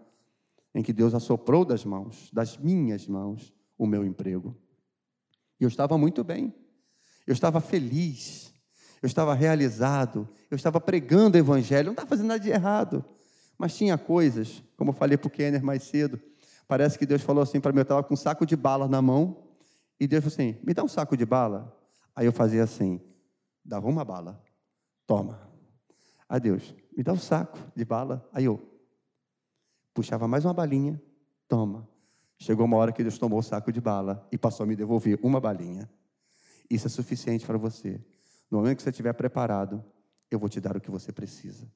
em 0.73 0.81
que 0.81 0.91
Deus 0.91 1.13
assoprou 1.13 1.63
das 1.63 1.85
mãos, 1.85 2.29
das 2.31 2.57
minhas 2.57 3.07
mãos, 3.07 3.53
o 3.77 3.85
meu 3.85 4.03
emprego. 4.03 4.55
E 5.59 5.63
eu 5.63 5.67
estava 5.67 5.97
muito 5.97 6.23
bem. 6.23 6.53
Eu 7.25 7.33
estava 7.33 7.61
feliz. 7.61 8.52
Eu 9.03 9.07
estava 9.07 9.33
realizado. 9.33 10.29
Eu 10.50 10.55
estava 10.55 10.79
pregando 10.79 11.38
o 11.38 11.39
evangelho. 11.39 11.88
Não 11.88 11.91
estava 11.91 12.07
fazendo 12.07 12.27
nada 12.27 12.39
de 12.39 12.50
errado. 12.50 13.03
Mas 13.57 13.75
tinha 13.75 13.98
coisas, 13.98 14.63
como 14.77 14.91
eu 14.91 14.93
falei 14.93 15.17
para 15.17 15.27
o 15.27 15.29
Kenner 15.29 15.62
mais 15.62 15.83
cedo. 15.83 16.19
Parece 16.69 16.98
que 16.98 17.05
Deus 17.05 17.22
falou 17.22 17.43
assim 17.43 17.60
para 17.60 17.74
mim. 17.74 17.79
Eu 17.79 17.83
estava 17.83 18.01
com 18.01 18.13
um 18.13 18.17
saco 18.17 18.45
de 18.45 18.55
bala 18.55 18.88
na 18.88 19.01
mão. 19.01 19.43
E 20.00 20.07
Deus 20.07 20.24
falou 20.24 20.33
assim: 20.33 20.57
me 20.65 20.74
dá 20.74 20.81
um 20.86 20.88
saco 20.88 21.17
de 21.17 21.25
bala. 21.25 21.77
Aí 22.15 22.25
eu 22.25 22.31
fazia 22.31 22.63
assim: 22.63 23.01
dava 23.63 23.89
uma 23.89 24.05
bala. 24.05 24.41
Toma. 25.05 25.51
Aí 26.29 26.39
Deus, 26.39 26.74
me 26.95 27.03
dá 27.03 27.12
um 27.12 27.19
saco 27.19 27.60
de 27.75 27.83
bala. 27.83 28.25
Aí 28.31 28.45
eu 28.45 28.57
puxava 29.93 30.29
mais 30.29 30.45
uma 30.45 30.53
balinha. 30.53 31.00
Toma. 31.45 31.86
Chegou 32.38 32.65
uma 32.65 32.77
hora 32.77 32.93
que 32.93 33.03
Deus 33.03 33.17
tomou 33.17 33.39
o 33.39 33.43
saco 33.43 33.69
de 33.69 33.81
bala 33.81 34.25
e 34.31 34.38
passou 34.38 34.63
a 34.63 34.67
me 34.67 34.77
devolver 34.77 35.19
uma 35.22 35.41
balinha. 35.41 35.89
Isso 36.69 36.88
é 36.88 36.89
suficiente 36.89 37.45
para 37.45 37.57
você. 37.57 38.01
No 38.53 38.60
momento 38.60 38.77
que 38.77 38.83
você 38.83 38.91
estiver 38.91 39.13
preparado, 39.13 39.83
eu 40.29 40.38
vou 40.38 40.48
te 40.48 40.62
dar 40.62 40.77
o 40.77 40.79
que 40.79 40.91
você 40.91 41.12
precisa. 41.12 41.67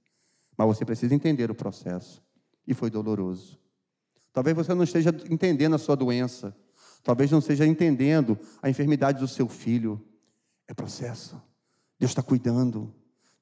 Mas 0.55 0.67
você 0.67 0.85
precisa 0.85 1.15
entender 1.15 1.49
o 1.49 1.55
processo. 1.55 2.21
E 2.67 2.73
foi 2.75 2.91
doloroso. 2.91 3.57
Talvez 4.31 4.55
você 4.55 4.75
não 4.75 4.83
esteja 4.83 5.09
entendendo 5.27 5.73
a 5.73 5.79
sua 5.79 5.95
doença. 5.95 6.55
Talvez 7.01 7.31
não 7.31 7.39
esteja 7.39 7.65
entendendo 7.65 8.37
a 8.61 8.69
enfermidade 8.69 9.19
do 9.19 9.27
seu 9.27 9.47
filho. 9.47 9.99
É 10.67 10.73
processo. 10.75 11.41
Deus 11.97 12.11
está 12.11 12.21
cuidando. 12.21 12.93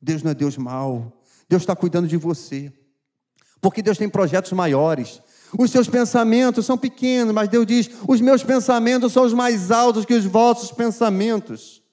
Deus 0.02 0.24
não 0.24 0.32
é 0.32 0.34
Deus 0.34 0.56
mau. 0.56 1.22
Deus 1.50 1.64
está 1.64 1.76
cuidando 1.76 2.08
de 2.08 2.16
você. 2.16 2.72
Porque 3.60 3.82
Deus 3.82 3.98
tem 3.98 4.08
projetos 4.08 4.54
maiores. 4.54 5.22
Os 5.60 5.72
seus 5.72 5.90
pensamentos 5.90 6.66
são 6.66 6.78
pequenos, 6.78 7.34
mas 7.34 7.50
Deus 7.50 7.66
diz: 7.66 7.90
os 8.08 8.22
meus 8.22 8.46
pensamentos 8.46 9.12
são 9.12 9.26
os 9.26 9.34
mais 9.34 9.72
altos 9.72 10.06
que 10.06 10.14
os 10.14 10.24
vossos 10.24 10.72
pensamentos. 10.72 11.84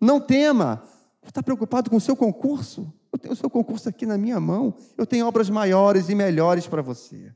Não 0.00 0.20
tema. 0.20 0.82
Está 1.26 1.42
preocupado 1.42 1.90
com 1.90 1.96
o 1.96 2.00
seu 2.00 2.14
concurso? 2.14 2.92
Eu 3.12 3.18
tenho 3.18 3.34
o 3.34 3.36
seu 3.36 3.50
concurso 3.50 3.88
aqui 3.88 4.06
na 4.06 4.18
minha 4.18 4.38
mão. 4.38 4.74
Eu 4.96 5.06
tenho 5.06 5.26
obras 5.26 5.50
maiores 5.50 6.08
e 6.08 6.14
melhores 6.14 6.66
para 6.66 6.82
você. 6.82 7.32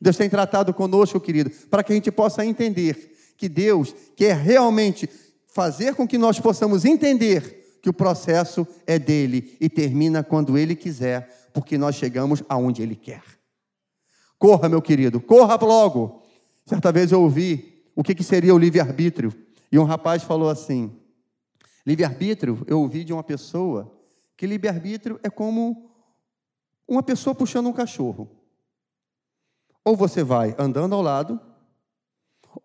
Deus 0.00 0.16
tem 0.16 0.28
tratado 0.28 0.74
conosco, 0.74 1.20
querido, 1.20 1.50
para 1.70 1.82
que 1.84 1.92
a 1.92 1.94
gente 1.94 2.10
possa 2.10 2.44
entender 2.44 3.34
que 3.36 3.48
Deus 3.48 3.94
quer 4.16 4.36
realmente 4.36 5.08
fazer 5.46 5.94
com 5.94 6.08
que 6.08 6.18
nós 6.18 6.40
possamos 6.40 6.84
entender 6.84 7.78
que 7.80 7.88
o 7.88 7.92
processo 7.92 8.66
é 8.86 8.98
dele 8.98 9.56
e 9.60 9.68
termina 9.68 10.22
quando 10.22 10.56
ele 10.56 10.74
quiser, 10.74 11.50
porque 11.52 11.76
nós 11.76 11.94
chegamos 11.94 12.42
aonde 12.48 12.82
ele 12.82 12.96
quer. 12.96 13.22
Corra, 14.38 14.68
meu 14.68 14.82
querido, 14.82 15.20
corra 15.20 15.56
logo. 15.56 16.22
Certa 16.66 16.90
vez 16.90 17.12
eu 17.12 17.20
ouvi 17.20 17.84
o 17.94 18.02
que, 18.02 18.14
que 18.14 18.24
seria 18.24 18.54
o 18.54 18.58
livre-arbítrio. 18.58 19.32
E 19.70 19.78
um 19.78 19.84
rapaz 19.84 20.22
falou 20.22 20.48
assim: 20.48 20.90
livre-arbítrio, 21.86 22.64
eu 22.66 22.80
ouvi 22.80 23.04
de 23.04 23.12
uma 23.12 23.22
pessoa 23.22 23.92
que 24.36 24.46
livre-arbítrio 24.46 25.20
é 25.22 25.30
como 25.30 25.90
uma 26.86 27.02
pessoa 27.02 27.34
puxando 27.34 27.68
um 27.68 27.72
cachorro. 27.72 28.30
Ou 29.84 29.96
você 29.96 30.22
vai 30.22 30.54
andando 30.58 30.94
ao 30.94 31.02
lado, 31.02 31.40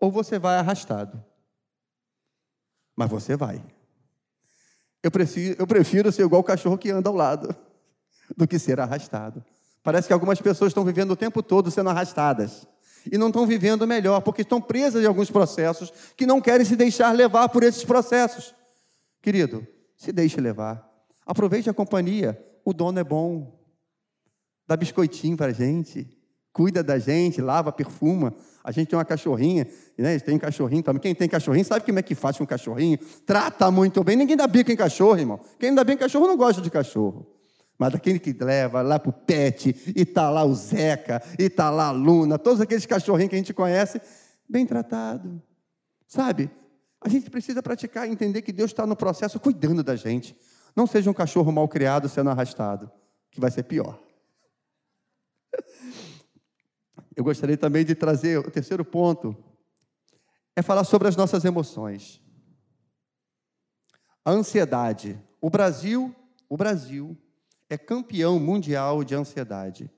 ou 0.00 0.10
você 0.10 0.38
vai 0.38 0.56
arrastado. 0.56 1.22
Mas 2.96 3.10
você 3.10 3.36
vai. 3.36 3.64
Eu 5.02 5.10
eu 5.58 5.66
prefiro 5.66 6.12
ser 6.12 6.22
igual 6.22 6.40
o 6.40 6.44
cachorro 6.44 6.76
que 6.76 6.90
anda 6.90 7.08
ao 7.08 7.14
lado 7.14 7.54
do 8.36 8.46
que 8.46 8.58
ser 8.58 8.80
arrastado. 8.80 9.44
Parece 9.82 10.08
que 10.08 10.12
algumas 10.12 10.40
pessoas 10.40 10.70
estão 10.70 10.84
vivendo 10.84 11.12
o 11.12 11.16
tempo 11.16 11.42
todo 11.42 11.70
sendo 11.70 11.90
arrastadas. 11.90 12.66
E 13.10 13.16
não 13.16 13.28
estão 13.28 13.46
vivendo 13.46 13.86
melhor, 13.86 14.20
porque 14.20 14.42
estão 14.42 14.60
presas 14.60 15.02
em 15.02 15.06
alguns 15.06 15.30
processos 15.30 15.92
que 16.16 16.26
não 16.26 16.40
querem 16.40 16.66
se 16.66 16.76
deixar 16.76 17.12
levar 17.12 17.48
por 17.48 17.62
esses 17.62 17.84
processos. 17.84 18.54
Querido, 19.22 19.66
se 19.96 20.12
deixe 20.12 20.40
levar. 20.40 20.88
Aproveite 21.26 21.68
a 21.68 21.74
companhia. 21.74 22.42
O 22.64 22.72
dono 22.72 22.98
é 22.98 23.04
bom. 23.04 23.58
Dá 24.66 24.76
biscoitinho 24.76 25.36
para 25.36 25.46
a 25.46 25.52
gente. 25.52 26.08
Cuida 26.52 26.82
da 26.82 26.98
gente, 26.98 27.40
lava, 27.40 27.70
perfuma. 27.70 28.34
A 28.64 28.70
gente 28.70 28.88
tem 28.88 28.98
uma 28.98 29.04
cachorrinha, 29.04 29.66
né? 29.96 30.18
Tem 30.18 30.34
um 30.34 30.38
cachorrinho 30.38 30.82
também. 30.82 31.00
Quem 31.00 31.14
tem 31.14 31.28
cachorrinho 31.28 31.64
sabe 31.64 31.84
como 31.84 31.98
é 31.98 32.02
que 32.02 32.14
faz 32.14 32.36
com 32.36 32.44
um 32.44 32.46
cachorrinho. 32.46 32.98
Trata 33.24 33.70
muito 33.70 34.02
bem. 34.02 34.16
Ninguém 34.16 34.36
dá 34.36 34.46
bico 34.46 34.72
em 34.72 34.76
cachorro, 34.76 35.18
irmão. 35.18 35.40
Quem 35.58 35.74
dá 35.74 35.84
bem 35.84 35.94
em 35.94 35.98
cachorro 35.98 36.26
não 36.26 36.36
gosta 36.36 36.60
de 36.60 36.70
cachorro. 36.70 37.26
Mas 37.78 37.94
aquele 37.94 38.18
que 38.18 38.32
leva 38.32 38.82
lá 38.82 38.98
para 38.98 39.10
o 39.10 39.12
pet, 39.12 39.74
e 39.94 40.02
está 40.02 40.28
lá 40.28 40.42
o 40.42 40.52
Zeca, 40.52 41.22
e 41.38 41.44
está 41.44 41.70
lá 41.70 41.86
a 41.86 41.92
Luna, 41.92 42.36
todos 42.36 42.60
aqueles 42.60 42.84
cachorrinhos 42.84 43.30
que 43.30 43.36
a 43.36 43.38
gente 43.38 43.54
conhece, 43.54 44.00
bem 44.48 44.66
tratado. 44.66 45.40
Sabe? 46.08 46.50
A 47.00 47.08
gente 47.08 47.30
precisa 47.30 47.62
praticar 47.62 48.08
e 48.08 48.12
entender 48.12 48.42
que 48.42 48.52
Deus 48.52 48.70
está 48.70 48.86
no 48.86 48.96
processo 48.96 49.38
cuidando 49.38 49.82
da 49.82 49.94
gente. 49.94 50.36
Não 50.74 50.86
seja 50.86 51.10
um 51.10 51.14
cachorro 51.14 51.52
mal 51.52 51.68
criado 51.68 52.08
sendo 52.08 52.30
arrastado, 52.30 52.90
que 53.30 53.40
vai 53.40 53.50
ser 53.50 53.62
pior. 53.64 53.98
Eu 57.14 57.24
gostaria 57.24 57.56
também 57.56 57.84
de 57.84 57.94
trazer 57.94 58.38
o 58.38 58.50
terceiro 58.50 58.84
ponto, 58.84 59.36
é 60.54 60.62
falar 60.62 60.84
sobre 60.84 61.08
as 61.08 61.16
nossas 61.16 61.44
emoções. 61.44 62.20
A 64.24 64.30
ansiedade. 64.30 65.20
O 65.40 65.50
Brasil, 65.50 66.14
o 66.48 66.56
Brasil 66.56 67.16
é 67.68 67.78
campeão 67.78 68.38
mundial 68.38 69.02
de 69.02 69.14
ansiedade. 69.14 69.90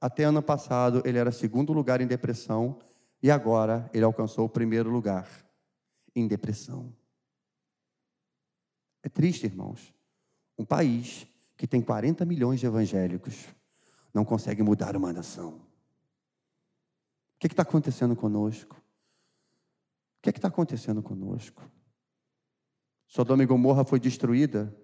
Até 0.00 0.24
ano 0.24 0.42
passado 0.42 1.02
ele 1.04 1.18
era 1.18 1.32
segundo 1.32 1.72
lugar 1.72 2.00
em 2.00 2.06
depressão 2.06 2.78
e 3.22 3.30
agora 3.30 3.88
ele 3.92 4.04
alcançou 4.04 4.44
o 4.44 4.48
primeiro 4.48 4.90
lugar 4.90 5.43
em 6.14 6.26
depressão. 6.26 6.94
É 9.02 9.08
triste, 9.08 9.44
irmãos. 9.46 9.94
Um 10.56 10.64
país 10.64 11.26
que 11.56 11.66
tem 11.66 11.82
40 11.82 12.24
milhões 12.24 12.60
de 12.60 12.66
evangélicos 12.66 13.46
não 14.12 14.24
consegue 14.24 14.62
mudar 14.62 14.96
uma 14.96 15.12
nação. 15.12 15.54
O 15.54 17.38
que 17.38 17.46
está 17.46 17.62
acontecendo 17.62 18.14
conosco? 18.14 18.76
O 20.18 20.22
que 20.22 20.30
está 20.30 20.48
acontecendo 20.48 21.02
conosco? 21.02 21.62
Sodoma 23.06 23.42
e 23.42 23.46
Gomorra 23.46 23.84
foi 23.84 24.00
destruída 24.00 24.74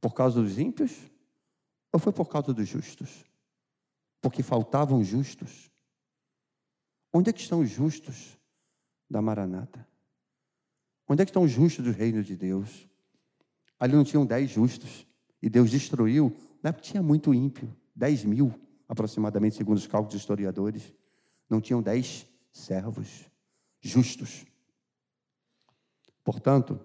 por 0.00 0.14
causa 0.14 0.40
dos 0.40 0.58
ímpios 0.58 0.92
ou 1.92 1.98
foi 1.98 2.12
por 2.12 2.28
causa 2.28 2.52
dos 2.52 2.68
justos? 2.68 3.24
Porque 4.20 4.42
faltavam 4.42 5.02
justos. 5.02 5.70
Onde 7.12 7.30
é 7.30 7.32
que 7.32 7.40
estão 7.40 7.60
os 7.60 7.70
justos 7.70 8.38
da 9.08 9.22
Maranata? 9.22 9.87
Onde 11.08 11.22
é 11.22 11.24
que 11.24 11.30
estão 11.30 11.42
os 11.42 11.50
justos 11.50 11.84
do 11.84 11.90
reino 11.90 12.22
de 12.22 12.36
Deus? 12.36 12.86
Ali 13.80 13.94
não 13.94 14.04
tinham 14.04 14.26
dez 14.26 14.50
justos. 14.50 15.06
E 15.40 15.48
Deus 15.48 15.70
destruiu. 15.70 16.36
Não 16.62 16.68
é 16.68 16.72
porque 16.72 16.90
tinha 16.90 17.02
muito 17.02 17.32
ímpio. 17.32 17.74
Dez 17.94 18.24
mil, 18.24 18.52
aproximadamente, 18.86 19.56
segundo 19.56 19.78
os 19.78 19.86
cálculos 19.86 20.14
dos 20.14 20.20
historiadores. 20.20 20.92
Não 21.48 21.60
tinham 21.60 21.80
dez 21.80 22.26
servos 22.52 23.24
justos. 23.80 24.44
Portanto, 26.22 26.78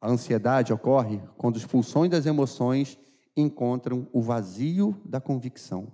a 0.00 0.08
ansiedade 0.08 0.72
ocorre 0.72 1.20
quando 1.36 1.56
os 1.56 1.66
pulsões 1.66 2.10
das 2.10 2.24
emoções 2.24 2.98
encontram 3.36 4.08
o 4.12 4.22
vazio 4.22 4.98
da 5.04 5.20
convicção. 5.20 5.92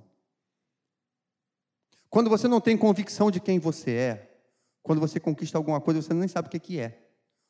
Quando 2.09 2.31
você 2.31 2.47
não 2.47 2.61
tem 2.61 2.77
convicção 2.77 3.31
de 3.31 3.41
quem 3.41 3.59
você 3.59 3.91
é, 3.91 4.41
quando 4.83 5.01
você 5.01 5.19
conquista 5.21 5.59
alguma 5.59 5.81
coisa, 5.81 6.01
você 6.01 6.15
nem 6.15 6.29
sabe 6.29 6.49
o 6.49 6.51
que 6.51 6.79
é, 6.79 7.08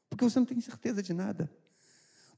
porque 0.09 0.25
você 0.25 0.39
não 0.39 0.47
tem 0.47 0.61
certeza 0.61 1.03
de 1.03 1.13
nada. 1.13 1.51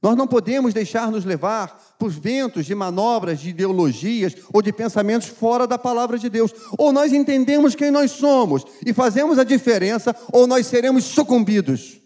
Nós 0.01 0.15
não 0.17 0.25
podemos 0.25 0.73
deixar 0.73 1.11
nos 1.11 1.23
levar 1.23 1.95
por 1.99 2.09
ventos 2.09 2.65
de 2.65 2.73
manobras, 2.73 3.39
de 3.39 3.49
ideologias 3.49 4.35
ou 4.51 4.59
de 4.61 4.73
pensamentos 4.73 5.27
fora 5.27 5.67
da 5.67 5.77
palavra 5.77 6.17
de 6.17 6.27
Deus. 6.27 6.51
Ou 6.75 6.91
nós 6.91 7.13
entendemos 7.13 7.75
quem 7.75 7.91
nós 7.91 8.09
somos 8.09 8.65
e 8.83 8.93
fazemos 8.93 9.37
a 9.37 9.43
diferença, 9.43 10.15
ou 10.33 10.47
nós 10.47 10.65
seremos 10.65 11.03
sucumbidos. 11.03 11.99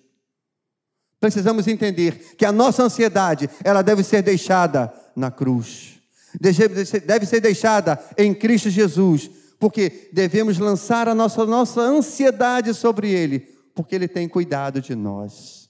Precisamos 1.21 1.67
entender 1.67 2.35
que 2.37 2.45
a 2.45 2.51
nossa 2.51 2.83
ansiedade, 2.83 3.49
ela 3.63 3.81
deve 3.81 4.03
ser 4.03 4.21
deixada 4.21 4.93
na 5.15 5.31
cruz. 5.31 5.93
Deve 6.37 7.25
ser 7.25 7.39
deixada 7.39 7.97
em 8.17 8.33
Cristo 8.33 8.69
Jesus, 8.69 9.31
porque 9.57 10.09
devemos 10.11 10.57
lançar 10.57 11.07
a 11.07 11.15
nossa, 11.15 11.45
nossa 11.45 11.79
ansiedade 11.79 12.73
sobre 12.73 13.09
Ele, 13.09 13.54
porque 13.75 13.93
Ele 13.93 14.07
tem 14.07 14.27
cuidado 14.27 14.81
de 14.81 14.95
nós. 14.95 15.69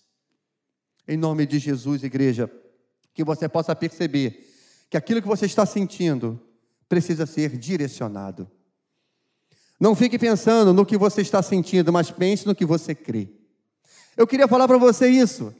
Em 1.07 1.17
nome 1.17 1.45
de 1.45 1.59
Jesus, 1.59 2.03
igreja, 2.03 2.49
que 3.13 3.23
você 3.23 3.49
possa 3.49 3.75
perceber 3.75 4.47
que 4.89 4.95
aquilo 4.95 5.21
que 5.21 5.27
você 5.27 5.45
está 5.47 5.65
sentindo 5.65 6.39
precisa 6.87 7.25
ser 7.25 7.57
direcionado. 7.57 8.49
Não 9.79 9.95
fique 9.95 10.17
pensando 10.17 10.71
no 10.71 10.85
que 10.85 10.97
você 10.97 11.21
está 11.21 11.41
sentindo, 11.41 11.91
mas 11.91 12.11
pense 12.11 12.45
no 12.45 12.55
que 12.55 12.65
você 12.65 12.95
crê. 12.95 13.29
Eu 14.15 14.25
queria 14.25 14.47
falar 14.47 14.67
para 14.67 14.77
você 14.77 15.07
isso. 15.07 15.53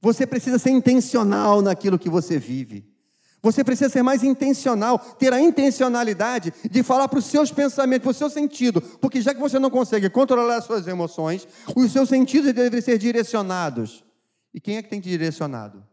Você 0.00 0.26
precisa 0.26 0.58
ser 0.58 0.70
intencional 0.70 1.60
naquilo 1.60 1.98
que 1.98 2.08
você 2.08 2.38
vive. 2.38 2.95
Você 3.42 3.62
precisa 3.62 3.88
ser 3.88 4.02
mais 4.02 4.24
intencional, 4.24 4.98
ter 4.98 5.32
a 5.32 5.40
intencionalidade 5.40 6.52
de 6.70 6.82
falar 6.82 7.08
para 7.08 7.18
os 7.18 7.26
seus 7.26 7.52
pensamentos, 7.52 8.02
para 8.02 8.10
o 8.10 8.14
seu 8.14 8.30
sentido, 8.30 8.80
porque 8.80 9.20
já 9.20 9.34
que 9.34 9.40
você 9.40 9.58
não 9.58 9.70
consegue 9.70 10.10
controlar 10.10 10.56
as 10.56 10.64
suas 10.64 10.86
emoções, 10.88 11.46
os 11.74 11.92
seus 11.92 12.08
sentidos 12.08 12.52
devem 12.52 12.80
ser 12.80 12.98
direcionados. 12.98 14.04
E 14.52 14.60
quem 14.60 14.78
é 14.78 14.82
que 14.82 14.88
tem 14.88 15.00
direcionado? 15.00 15.84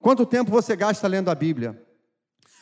Quanto 0.00 0.24
tempo 0.24 0.50
você 0.50 0.76
gasta 0.76 1.06
lendo 1.08 1.30
a 1.30 1.34
Bíblia? 1.34 1.82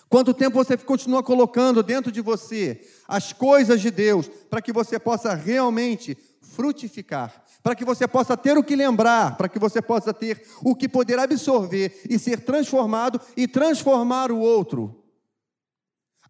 Quanto 0.08 0.32
tempo 0.32 0.56
você 0.56 0.76
continua 0.76 1.22
colocando 1.22 1.82
dentro 1.82 2.10
de 2.10 2.20
você 2.20 2.80
as 3.06 3.32
coisas 3.32 3.80
de 3.80 3.90
Deus 3.90 4.28
para 4.48 4.62
que 4.62 4.72
você 4.72 4.98
possa 4.98 5.34
realmente 5.34 6.16
frutificar, 6.40 7.44
para 7.68 7.76
que 7.76 7.84
você 7.84 8.08
possa 8.08 8.34
ter 8.34 8.56
o 8.56 8.64
que 8.64 8.74
lembrar, 8.74 9.36
para 9.36 9.46
que 9.46 9.58
você 9.58 9.82
possa 9.82 10.14
ter 10.14 10.42
o 10.62 10.74
que 10.74 10.88
poder 10.88 11.18
absorver 11.18 12.00
e 12.08 12.18
ser 12.18 12.40
transformado 12.40 13.20
e 13.36 13.46
transformar 13.46 14.32
o 14.32 14.38
outro. 14.38 15.04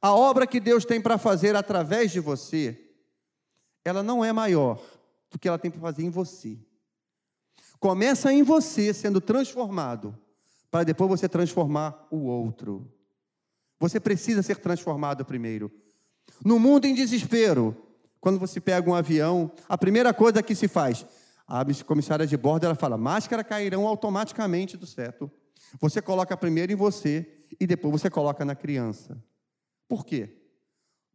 A 0.02 0.12
obra 0.12 0.48
que 0.48 0.58
Deus 0.58 0.84
tem 0.84 1.00
para 1.00 1.16
fazer 1.16 1.54
através 1.54 2.10
de 2.10 2.18
você, 2.18 2.76
ela 3.84 4.02
não 4.02 4.24
é 4.24 4.32
maior 4.32 4.82
do 5.30 5.38
que 5.38 5.46
ela 5.46 5.60
tem 5.60 5.70
para 5.70 5.80
fazer 5.80 6.02
em 6.02 6.10
você. 6.10 6.58
Começa 7.78 8.32
em 8.32 8.42
você 8.42 8.92
sendo 8.92 9.20
transformado, 9.20 10.18
para 10.72 10.82
depois 10.82 11.08
você 11.08 11.28
transformar 11.28 12.08
o 12.10 12.24
outro. 12.24 12.92
Você 13.78 14.00
precisa 14.00 14.42
ser 14.42 14.56
transformado 14.56 15.24
primeiro. 15.24 15.70
No 16.44 16.58
mundo 16.58 16.86
em 16.86 16.94
desespero, 16.94 17.76
quando 18.20 18.40
você 18.40 18.60
pega 18.60 18.90
um 18.90 18.94
avião, 18.94 19.52
a 19.68 19.78
primeira 19.78 20.12
coisa 20.12 20.42
que 20.42 20.56
se 20.56 20.66
faz, 20.66 21.06
a 21.48 21.64
comissária 21.86 22.26
de 22.26 22.36
bordo 22.36 22.66
ela 22.66 22.74
fala: 22.74 22.98
máscara 22.98 23.42
cairão 23.42 23.86
automaticamente 23.86 24.76
do 24.76 24.86
teto. 24.86 25.30
Você 25.80 26.02
coloca 26.02 26.36
primeiro 26.36 26.70
em 26.70 26.76
você 26.76 27.26
e 27.58 27.66
depois 27.66 28.02
você 28.02 28.10
coloca 28.10 28.44
na 28.44 28.54
criança. 28.54 29.22
Por 29.88 30.04
quê? 30.04 30.36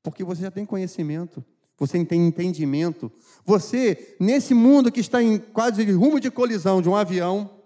Porque 0.01 0.23
você 0.23 0.41
já 0.41 0.51
tem 0.51 0.65
conhecimento, 0.65 1.45
você 1.77 2.03
tem 2.03 2.27
entendimento. 2.27 3.11
Você, 3.45 4.17
nesse 4.19 4.55
mundo 4.55 4.91
que 4.91 4.99
está 4.99 5.21
em 5.21 5.37
quase 5.37 5.83
rumo 5.91 6.19
de 6.19 6.31
colisão 6.31 6.81
de 6.81 6.89
um 6.89 6.95
avião, 6.95 7.61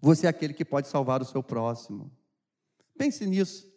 você 0.00 0.26
é 0.26 0.30
aquele 0.30 0.54
que 0.54 0.64
pode 0.64 0.86
salvar 0.86 1.20
o 1.20 1.26
seu 1.26 1.42
próximo. 1.42 2.10
Pense 2.96 3.26
nisso. 3.26 3.68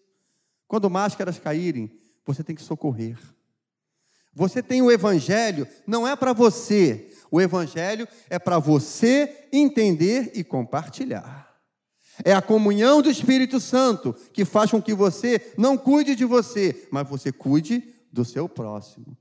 Quando 0.67 0.89
máscaras 0.89 1.39
caírem, 1.39 1.91
você 2.25 2.43
tem 2.43 2.55
que 2.55 2.61
socorrer. 2.61 3.17
Você 4.33 4.63
tem 4.63 4.81
o 4.81 4.91
evangelho, 4.91 5.67
não 5.85 6.07
é 6.07 6.15
para 6.15 6.33
você. 6.33 7.12
O 7.33 7.41
evangelho 7.41 8.07
é 8.29 8.37
para 8.37 8.59
você 8.59 9.47
entender 9.51 10.33
e 10.35 10.43
compartilhar. 10.43 11.51
É 12.23 12.31
a 12.31 12.43
comunhão 12.43 13.01
do 13.01 13.09
Espírito 13.09 13.59
Santo 13.59 14.13
que 14.31 14.45
faz 14.45 14.69
com 14.69 14.79
que 14.79 14.93
você 14.93 15.51
não 15.57 15.75
cuide 15.75 16.15
de 16.15 16.25
você, 16.25 16.87
mas 16.91 17.09
você 17.09 17.31
cuide 17.31 17.91
do 18.11 18.23
seu 18.23 18.47
próximo. 18.47 19.17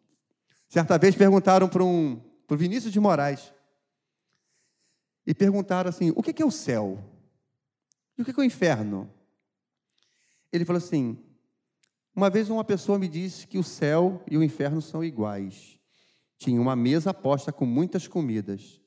Certa 0.68 0.98
vez 0.98 1.14
perguntaram 1.14 1.70
para 1.70 1.82
um, 1.82 2.20
para 2.46 2.54
o 2.54 2.58
Vinícius 2.58 2.92
de 2.92 3.00
Moraes, 3.00 3.50
e 5.26 5.32
perguntaram 5.32 5.88
assim: 5.88 6.12
o 6.14 6.22
que 6.22 6.42
é 6.42 6.44
o 6.44 6.50
céu? 6.50 7.02
E 8.18 8.20
o 8.20 8.26
que 8.26 8.30
é 8.30 8.42
o 8.42 8.44
inferno? 8.44 9.10
Ele 10.52 10.66
falou 10.66 10.82
assim: 10.82 11.16
uma 12.14 12.28
vez 12.28 12.50
uma 12.50 12.62
pessoa 12.62 12.98
me 12.98 13.08
disse 13.08 13.46
que 13.46 13.56
o 13.56 13.64
céu 13.64 14.22
e 14.30 14.36
o 14.36 14.42
inferno 14.42 14.82
são 14.82 15.02
iguais. 15.02 15.80
Tinha 16.42 16.60
uma 16.60 16.74
mesa 16.74 17.14
posta 17.14 17.52
com 17.52 17.64
muitas 17.64 18.08
comidas, 18.08 18.80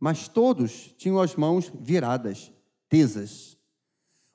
mas 0.00 0.26
todos 0.26 0.94
tinham 0.96 1.20
as 1.20 1.36
mãos 1.36 1.70
viradas, 1.78 2.50
tesas. 2.88 3.58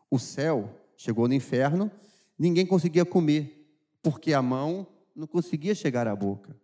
O 0.07 0.19
céu 0.19 0.69
chegou 0.95 1.27
no 1.27 1.33
inferno, 1.33 1.91
ninguém 2.37 2.63
conseguia 2.63 3.03
comer, 3.03 3.75
porque 4.03 4.35
a 4.35 4.41
mão 4.43 4.85
não 5.15 5.25
conseguia 5.25 5.73
chegar 5.73 6.07
à 6.07 6.15
boca. 6.15 6.55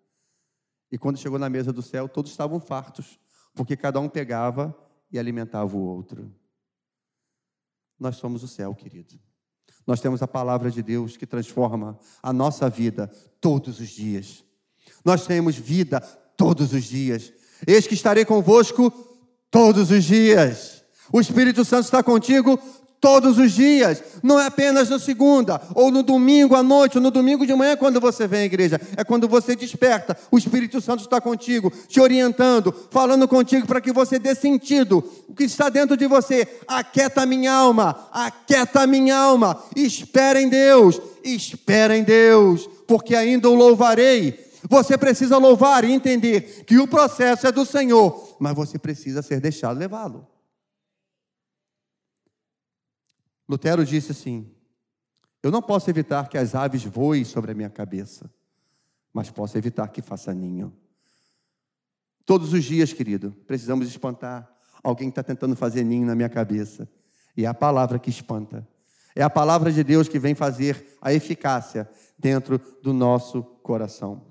E 0.92 0.98
quando 1.00 1.18
chegou 1.18 1.40
na 1.40 1.50
mesa 1.50 1.74
do 1.74 1.82
céu, 1.82 2.08
todos 2.08 2.30
estavam 2.30 2.60
fartos, 2.60 3.20
porque 3.56 3.76
cada 3.76 4.00
um 4.00 4.08
pegava 4.08 4.78
e 5.12 5.18
alimentava 5.18 5.76
o 5.76 5.82
outro. 5.82 6.32
Nós 8.00 8.18
somos 8.18 8.44
o 8.44 8.48
céu, 8.48 8.76
querido. 8.76 9.20
Nós 9.88 10.00
temos 10.00 10.22
a 10.22 10.28
palavra 10.28 10.70
de 10.70 10.84
Deus 10.84 11.18
que 11.18 11.26
transforma 11.26 11.98
a 12.22 12.32
nossa 12.32 12.70
vida 12.70 13.08
todos 13.42 13.80
os 13.80 13.90
dias. 13.90 14.46
Nós 15.04 15.26
temos 15.26 15.56
vida 15.56 16.00
todos 16.36 16.74
os 16.74 16.84
dias. 16.84 17.32
Eis 17.66 17.88
que 17.88 17.94
estarei 17.94 18.26
convosco 18.26 18.92
todos 19.52 19.92
os 19.92 20.04
dias. 20.04 20.84
O 21.12 21.20
Espírito 21.20 21.66
Santo 21.66 21.86
está 21.86 22.04
contigo 22.04 22.60
todos 23.02 23.38
os 23.38 23.54
dias, 23.54 24.04
não 24.22 24.40
é 24.40 24.48
apenas 24.48 24.90
na 24.90 25.00
segunda, 25.00 25.62
ou 25.74 25.90
no 25.90 26.04
domingo 26.04 26.56
à 26.56 26.62
noite, 26.62 26.98
ou 26.98 27.02
no 27.02 27.10
domingo 27.10 27.46
de 27.46 27.54
manhã, 27.54 27.78
quando 27.78 28.00
você 28.00 28.28
vem 28.28 28.42
à 28.42 28.46
igreja, 28.46 28.80
é 28.98 29.04
quando 29.04 29.28
você 29.28 29.56
desperta, 29.56 30.18
o 30.30 30.38
Espírito 30.38 30.82
Santo 30.82 31.04
está 31.04 31.22
contigo, 31.22 31.72
te 31.88 32.00
orientando, 32.00 32.76
falando 32.92 33.28
contigo 33.28 33.66
para 33.66 33.80
que 33.80 33.92
você 33.92 34.20
dê 34.20 34.36
sentido, 34.36 35.04
o 35.28 35.34
que 35.34 35.46
está 35.46 35.70
dentro 35.70 35.96
de 35.96 36.08
você, 36.08 36.48
aquieta 36.68 37.26
minha 37.26 37.54
alma, 37.54 38.10
aquieta 38.12 38.86
minha 38.86 39.16
alma, 39.16 39.62
espera 39.76 40.42
em 40.42 40.50
Deus, 40.50 41.02
espera 41.24 41.98
em 41.98 42.04
Deus, 42.04 42.70
porque 42.86 43.16
ainda 43.16 43.50
o 43.50 43.56
louvarei. 43.56 44.49
Você 44.68 44.98
precisa 44.98 45.38
louvar 45.38 45.84
e 45.84 45.92
entender 45.92 46.66
que 46.66 46.78
o 46.78 46.88
processo 46.88 47.48
é 47.48 47.52
do 47.52 47.66
Senhor, 47.66 48.38
mas 48.40 48.56
você 48.56 48.78
precisa 48.78 49.22
ser 49.22 49.40
deixado 49.40 49.78
levá-lo. 49.78 50.28
Lutero 53.48 53.86
disse 53.86 54.12
assim: 54.12 54.52
Eu 55.42 55.52
não 55.52 55.62
posso 55.62 55.90
evitar 55.90 56.28
que 56.30 56.38
as 56.38 56.54
aves 56.56 56.84
voem 56.84 57.24
sobre 57.24 57.52
a 57.52 57.56
minha 57.56 57.70
cabeça, 57.70 58.30
mas 59.14 59.30
posso 59.32 59.58
evitar 59.58 59.88
que 59.88 60.02
faça 60.02 60.34
ninho. 60.34 60.74
Todos 62.26 62.54
os 62.54 62.64
dias, 62.64 62.94
querido, 62.94 63.32
precisamos 63.48 63.88
espantar 63.88 64.48
alguém 64.84 65.10
que 65.10 65.14
está 65.14 65.24
tentando 65.24 65.56
fazer 65.56 65.84
ninho 65.84 66.06
na 66.06 66.16
minha 66.16 66.30
cabeça. 66.30 66.88
E 67.36 67.46
é 67.46 67.48
a 67.48 67.54
palavra 67.54 67.98
que 67.98 68.10
espanta. 68.10 68.68
É 69.16 69.24
a 69.24 69.30
palavra 69.30 69.72
de 69.72 69.84
Deus 69.84 70.08
que 70.08 70.20
vem 70.20 70.36
fazer 70.36 70.98
a 71.02 71.12
eficácia 71.12 71.90
dentro 72.18 72.62
do 72.84 72.94
nosso 72.94 73.42
coração. 73.42 74.29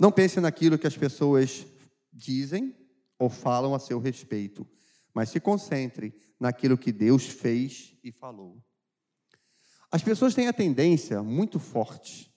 Não 0.00 0.10
pense 0.10 0.40
naquilo 0.40 0.78
que 0.78 0.86
as 0.86 0.96
pessoas 0.96 1.66
dizem 2.10 2.74
ou 3.18 3.28
falam 3.28 3.74
a 3.74 3.78
seu 3.78 4.00
respeito, 4.00 4.66
mas 5.12 5.28
se 5.28 5.38
concentre 5.38 6.14
naquilo 6.40 6.78
que 6.78 6.90
Deus 6.90 7.26
fez 7.26 7.94
e 8.02 8.10
falou. 8.10 8.64
As 9.90 10.02
pessoas 10.02 10.34
têm 10.34 10.48
a 10.48 10.54
tendência 10.54 11.22
muito 11.22 11.58
forte 11.58 12.34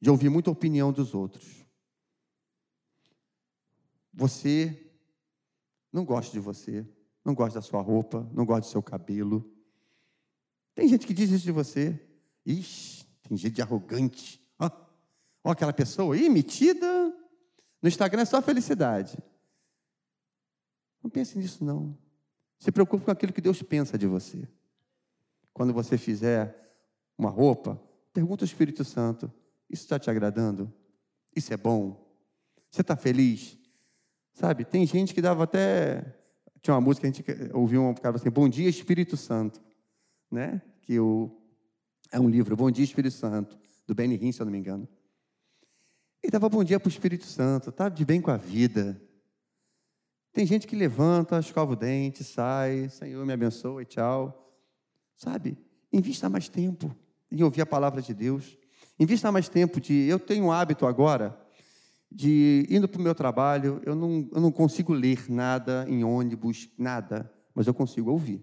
de 0.00 0.10
ouvir 0.10 0.28
muita 0.28 0.50
opinião 0.50 0.90
dos 0.90 1.14
outros. 1.14 1.64
Você 4.12 4.90
não 5.92 6.04
gosta 6.04 6.32
de 6.32 6.40
você, 6.40 6.84
não 7.24 7.32
gosta 7.32 7.60
da 7.60 7.62
sua 7.62 7.80
roupa, 7.80 8.28
não 8.34 8.44
gosta 8.44 8.62
do 8.62 8.72
seu 8.72 8.82
cabelo. 8.82 9.48
Tem 10.74 10.88
gente 10.88 11.06
que 11.06 11.14
diz 11.14 11.30
isso 11.30 11.44
de 11.44 11.52
você. 11.52 11.96
Ixi, 12.44 13.06
tem 13.22 13.38
gente 13.38 13.62
arrogante. 13.62 14.47
Olha 15.44 15.52
aquela 15.52 15.72
pessoa 15.72 16.14
aí, 16.14 16.28
metida. 16.28 16.86
No 17.80 17.88
Instagram 17.88 18.22
é 18.22 18.24
só 18.24 18.42
felicidade. 18.42 19.16
Não 21.02 21.10
pense 21.10 21.38
nisso, 21.38 21.64
não. 21.64 21.96
Se 22.58 22.72
preocupe 22.72 23.04
com 23.04 23.10
aquilo 23.10 23.32
que 23.32 23.40
Deus 23.40 23.62
pensa 23.62 23.96
de 23.96 24.06
você. 24.06 24.48
Quando 25.52 25.72
você 25.72 25.96
fizer 25.96 26.56
uma 27.16 27.30
roupa, 27.30 27.80
pergunta 28.12 28.44
ao 28.44 28.46
Espírito 28.46 28.84
Santo: 28.84 29.32
Isso 29.70 29.84
está 29.84 29.98
te 29.98 30.10
agradando? 30.10 30.72
Isso 31.34 31.52
é 31.52 31.56
bom? 31.56 32.04
Você 32.70 32.80
está 32.80 32.96
feliz? 32.96 33.56
Sabe, 34.34 34.64
tem 34.64 34.86
gente 34.86 35.14
que 35.14 35.22
dava 35.22 35.44
até. 35.44 36.16
Tinha 36.60 36.74
uma 36.74 36.80
música, 36.80 37.06
a 37.06 37.10
gente 37.10 37.24
ouviu 37.54 37.82
um 37.82 37.94
cara 37.94 38.16
assim: 38.16 38.30
Bom 38.30 38.48
dia, 38.48 38.68
Espírito 38.68 39.16
Santo. 39.16 39.60
Né? 40.30 40.60
Que 40.82 40.98
o... 41.00 41.40
é 42.10 42.20
um 42.20 42.28
livro, 42.28 42.56
Bom 42.56 42.70
dia, 42.70 42.84
Espírito 42.84 43.14
Santo, 43.14 43.58
do 43.86 43.94
Benny 43.94 44.16
Hinn, 44.16 44.32
se 44.32 44.42
eu 44.42 44.46
não 44.46 44.52
me 44.52 44.58
engano. 44.58 44.88
Ele 46.22 46.30
dava 46.30 46.48
bom 46.48 46.64
dia 46.64 46.80
para 46.80 46.88
o 46.88 46.90
Espírito 46.90 47.24
Santo, 47.24 47.70
está 47.70 47.88
de 47.88 48.04
bem 48.04 48.20
com 48.20 48.30
a 48.30 48.36
vida. 48.36 49.00
Tem 50.32 50.44
gente 50.46 50.66
que 50.66 50.76
levanta, 50.76 51.38
escova 51.38 51.72
o 51.72 51.76
dente, 51.76 52.22
sai, 52.22 52.88
Senhor 52.88 53.24
me 53.24 53.32
abençoe, 53.32 53.84
tchau. 53.84 54.56
Sabe? 55.16 55.56
Invista 55.92 56.28
mais 56.28 56.48
tempo 56.48 56.94
em 57.30 57.42
ouvir 57.42 57.62
a 57.62 57.66
palavra 57.66 58.02
de 58.02 58.14
Deus. 58.14 58.56
Invista 58.98 59.32
mais 59.32 59.48
tempo 59.48 59.80
de. 59.80 59.94
Eu 60.08 60.18
tenho 60.18 60.46
um 60.46 60.52
hábito 60.52 60.86
agora 60.86 61.38
de 62.10 62.66
indo 62.70 62.88
para 62.88 63.00
o 63.00 63.02
meu 63.02 63.14
trabalho, 63.14 63.80
eu 63.84 63.94
não, 63.94 64.28
eu 64.32 64.40
não 64.40 64.50
consigo 64.50 64.92
ler 64.92 65.30
nada 65.30 65.84
em 65.88 66.02
ônibus, 66.04 66.68
nada, 66.78 67.30
mas 67.54 67.66
eu 67.66 67.74
consigo 67.74 68.10
ouvir. 68.10 68.42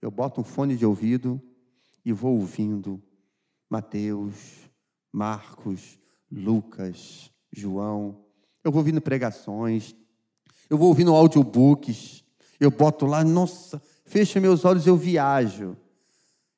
Eu 0.00 0.10
boto 0.10 0.40
um 0.40 0.44
fone 0.44 0.76
de 0.76 0.86
ouvido 0.86 1.40
e 2.04 2.12
vou 2.12 2.38
ouvindo 2.38 3.02
Mateus, 3.68 4.70
Marcos, 5.12 5.98
Lucas, 6.30 7.30
João. 7.52 8.16
Eu 8.62 8.70
vou 8.70 8.80
ouvindo 8.80 9.00
pregações, 9.00 9.94
eu 10.68 10.76
vou 10.76 10.88
ouvindo 10.88 11.14
audiobooks, 11.14 12.22
eu 12.60 12.70
boto 12.70 13.06
lá, 13.06 13.24
nossa, 13.24 13.80
fecha 14.04 14.38
meus 14.38 14.64
olhos, 14.64 14.86
eu 14.86 14.96
viajo. 14.96 15.76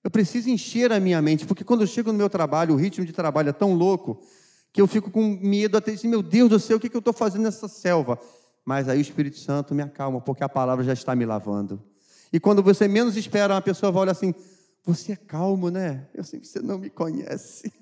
Eu 0.03 0.11
preciso 0.11 0.51
encher 0.51 0.93
a 0.93 0.99
minha 0.99 1.23
mente, 1.23 1.47
porque 1.47 1.63
quando 1.63 1.83
eu 1.83 1.87
chego 1.87 2.11
no 2.11 2.19
meu 2.19 2.29
trabalho, 2.29 2.75
o 2.75 2.77
ritmo 2.77 3.05
de 3.05 3.13
trabalho 3.13 3.51
é 3.51 3.53
tão 3.53 3.73
louco 3.73 4.21
que 4.73 4.81
eu 4.81 4.87
fico 4.87 5.11
com 5.11 5.39
medo 5.41 5.77
até 5.77 5.93
assim, 5.93 6.09
meu 6.09 6.23
Deus 6.23 6.51
do 6.51 6.59
céu, 6.59 6.77
o 6.79 6.81
que 6.81 6.95
eu 6.95 6.99
estou 6.99 7.15
fazendo 7.15 7.43
nessa 7.43 7.69
selva? 7.69 8.19
Mas 8.65 8.89
aí 8.89 8.99
o 8.99 9.01
Espírito 9.01 9.39
Santo 9.39 9.75
me 9.75 9.83
acalma, 9.83 10.21
porque 10.21 10.43
a 10.43 10.49
palavra 10.49 10.85
já 10.85 10.93
está 10.93 11.15
me 11.15 11.25
lavando. 11.25 11.83
E 12.33 12.41
quando 12.41 12.63
você 12.63 12.89
menos 12.89 13.17
espera, 13.17 13.55
uma 13.55 13.63
pessoa 13.63 13.93
vai 13.93 14.03
olhar 14.03 14.13
assim, 14.13 14.35
você 14.85 15.13
é 15.13 15.17
calmo, 15.17 15.71
né? 15.71 16.09
Eu 16.15 16.25
sei 16.25 16.41
que 16.41 16.49
você 16.49 16.61
não 16.61 16.79
me 16.79 16.91
conhece. 16.91 17.73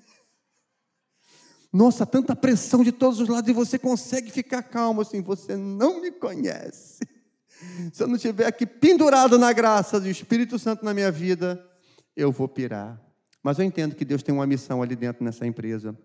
Nossa, 1.71 2.05
tanta 2.05 2.35
pressão 2.35 2.83
de 2.83 2.91
todos 2.91 3.19
os 3.19 3.29
lados 3.29 3.49
e 3.49 3.53
você 3.53 3.79
consegue 3.79 4.29
ficar 4.29 4.61
calmo 4.63 5.01
assim, 5.01 5.21
você 5.21 5.55
não 5.55 6.01
me 6.01 6.11
conhece. 6.11 6.99
Se 7.93 8.03
eu 8.03 8.07
não 8.07 8.15
estiver 8.15 8.45
aqui 8.45 8.65
pendurado 8.65 9.37
na 9.37 9.53
graça 9.53 9.99
do 9.99 10.09
Espírito 10.09 10.59
Santo 10.59 10.83
na 10.83 10.93
minha 10.93 11.11
vida, 11.11 11.63
eu 12.15 12.31
vou 12.31 12.47
pirar. 12.47 12.99
Mas 13.41 13.57
eu 13.57 13.65
entendo 13.65 13.95
que 13.95 14.03
Deus 14.03 14.21
tem 14.21 14.33
uma 14.33 14.45
missão 14.45 14.81
ali 14.81 14.95
dentro 14.95 15.23
nessa 15.23 15.45
empresa. 15.45 15.97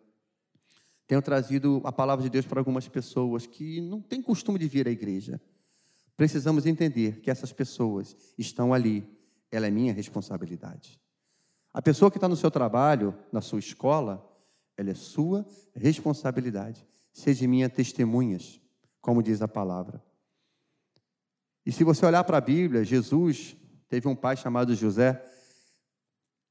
Tenho 1.06 1.20
trazido 1.20 1.80
a 1.84 1.92
palavra 1.92 2.22
de 2.22 2.30
Deus 2.30 2.46
para 2.46 2.60
algumas 2.60 2.88
pessoas 2.88 3.46
que 3.46 3.80
não 3.80 4.00
têm 4.00 4.22
costume 4.22 4.58
de 4.58 4.68
vir 4.68 4.86
à 4.86 4.90
igreja. 4.90 5.40
Precisamos 6.16 6.64
entender 6.64 7.20
que 7.20 7.30
essas 7.30 7.52
pessoas 7.52 8.16
estão 8.38 8.72
ali, 8.72 9.06
ela 9.50 9.66
é 9.66 9.70
minha 9.70 9.92
responsabilidade. 9.92 11.00
A 11.72 11.82
pessoa 11.82 12.10
que 12.10 12.16
está 12.16 12.28
no 12.28 12.36
seu 12.36 12.50
trabalho, 12.50 13.14
na 13.30 13.40
sua 13.40 13.58
escola, 13.58 14.24
ela 14.76 14.90
é 14.90 14.94
sua 14.94 15.46
responsabilidade. 15.74 16.86
Seja 17.12 17.48
minha 17.48 17.68
testemunhas, 17.68 18.60
como 19.00 19.22
diz 19.22 19.40
a 19.40 19.48
palavra. 19.48 20.02
E 21.64 21.72
se 21.72 21.82
você 21.82 22.04
olhar 22.04 22.22
para 22.24 22.38
a 22.38 22.40
Bíblia, 22.40 22.84
Jesus 22.84 23.56
teve 23.88 24.06
um 24.06 24.14
pai 24.14 24.36
chamado 24.36 24.74
José, 24.74 25.24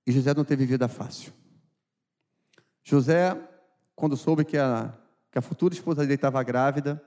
e 0.05 0.11
José 0.11 0.33
não 0.33 0.45
teve 0.45 0.65
vida 0.65 0.87
fácil. 0.87 1.33
José, 2.83 3.35
quando 3.95 4.15
soube 4.15 4.45
que 4.45 4.57
a, 4.57 4.93
que 5.31 5.37
a 5.37 5.41
futura 5.41 5.73
esposa 5.73 6.01
dele 6.01 6.13
estava 6.13 6.43
grávida, 6.43 7.01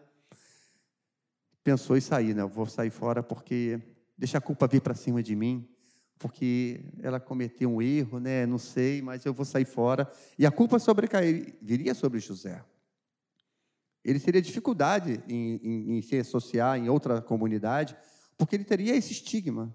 pensou 1.63 1.97
em 1.97 2.01
sair, 2.01 2.35
né? 2.35 2.43
Eu 2.43 2.49
vou 2.49 2.67
sair 2.67 2.91
fora 2.91 3.23
porque 3.23 3.81
deixa 4.17 4.39
a 4.39 4.41
culpa 4.41 4.67
vir 4.67 4.81
para 4.81 4.95
cima 4.95 5.23
de 5.23 5.37
mim 5.37 5.69
porque 6.19 6.81
ela 7.01 7.21
cometeu 7.21 7.73
um 7.73 7.81
erro, 7.81 8.19
né? 8.19 8.45
Não 8.45 8.59
sei, 8.59 9.01
mas 9.01 9.25
eu 9.25 9.33
vou 9.33 9.45
sair 9.45 9.65
fora. 9.65 10.11
E 10.39 10.45
a 10.45 10.51
culpa 10.51 10.77
viria 11.63 11.95
sobre 11.95 12.19
José. 12.19 12.65
Ele 14.05 14.19
teria 14.19 14.43
dificuldade 14.43 15.23
em, 15.29 15.57
em, 15.63 15.99
em 15.99 16.03
se 16.03 16.17
associar 16.19 16.79
em 16.79 16.89
outra 16.89 17.21
comunidade, 17.21 17.97
porque 18.37 18.57
ele 18.57 18.65
teria 18.65 18.97
esse 18.97 19.13
estigma. 19.13 19.75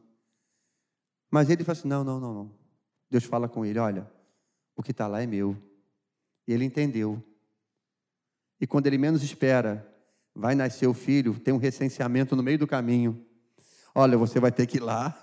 Mas 1.32 1.50
ele 1.50 1.64
fala 1.64 1.78
assim: 1.78 1.88
não, 1.88 2.04
não, 2.04 2.20
não, 2.20 2.34
não. 2.34 2.52
Deus 3.10 3.24
fala 3.24 3.48
com 3.48 3.66
ele: 3.66 3.80
olha, 3.80 4.10
o 4.76 4.84
que 4.84 4.92
está 4.92 5.08
lá 5.08 5.22
é 5.22 5.26
meu. 5.26 5.56
E 6.48 6.54
ele 6.54 6.66
entendeu. 6.66 7.24
E 8.60 8.68
quando 8.68 8.88
ele 8.88 8.98
menos 8.98 9.24
espera, 9.24 9.88
vai 10.36 10.56
nascer 10.56 10.88
o 10.88 10.94
filho, 10.94 11.40
tem 11.40 11.54
um 11.54 11.58
recenseamento 11.58 12.36
no 12.36 12.44
meio 12.44 12.58
do 12.58 12.68
caminho. 12.68 13.26
Olha, 13.96 14.18
você 14.18 14.40
vai 14.40 14.52
ter 14.52 14.66
que 14.66 14.78
ir 14.78 14.82
lá 14.82 15.23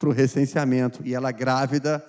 para 0.00 0.08
o 0.08 0.12
recenseamento. 0.12 1.06
E 1.06 1.14
ela 1.14 1.30
grávida, 1.30 2.02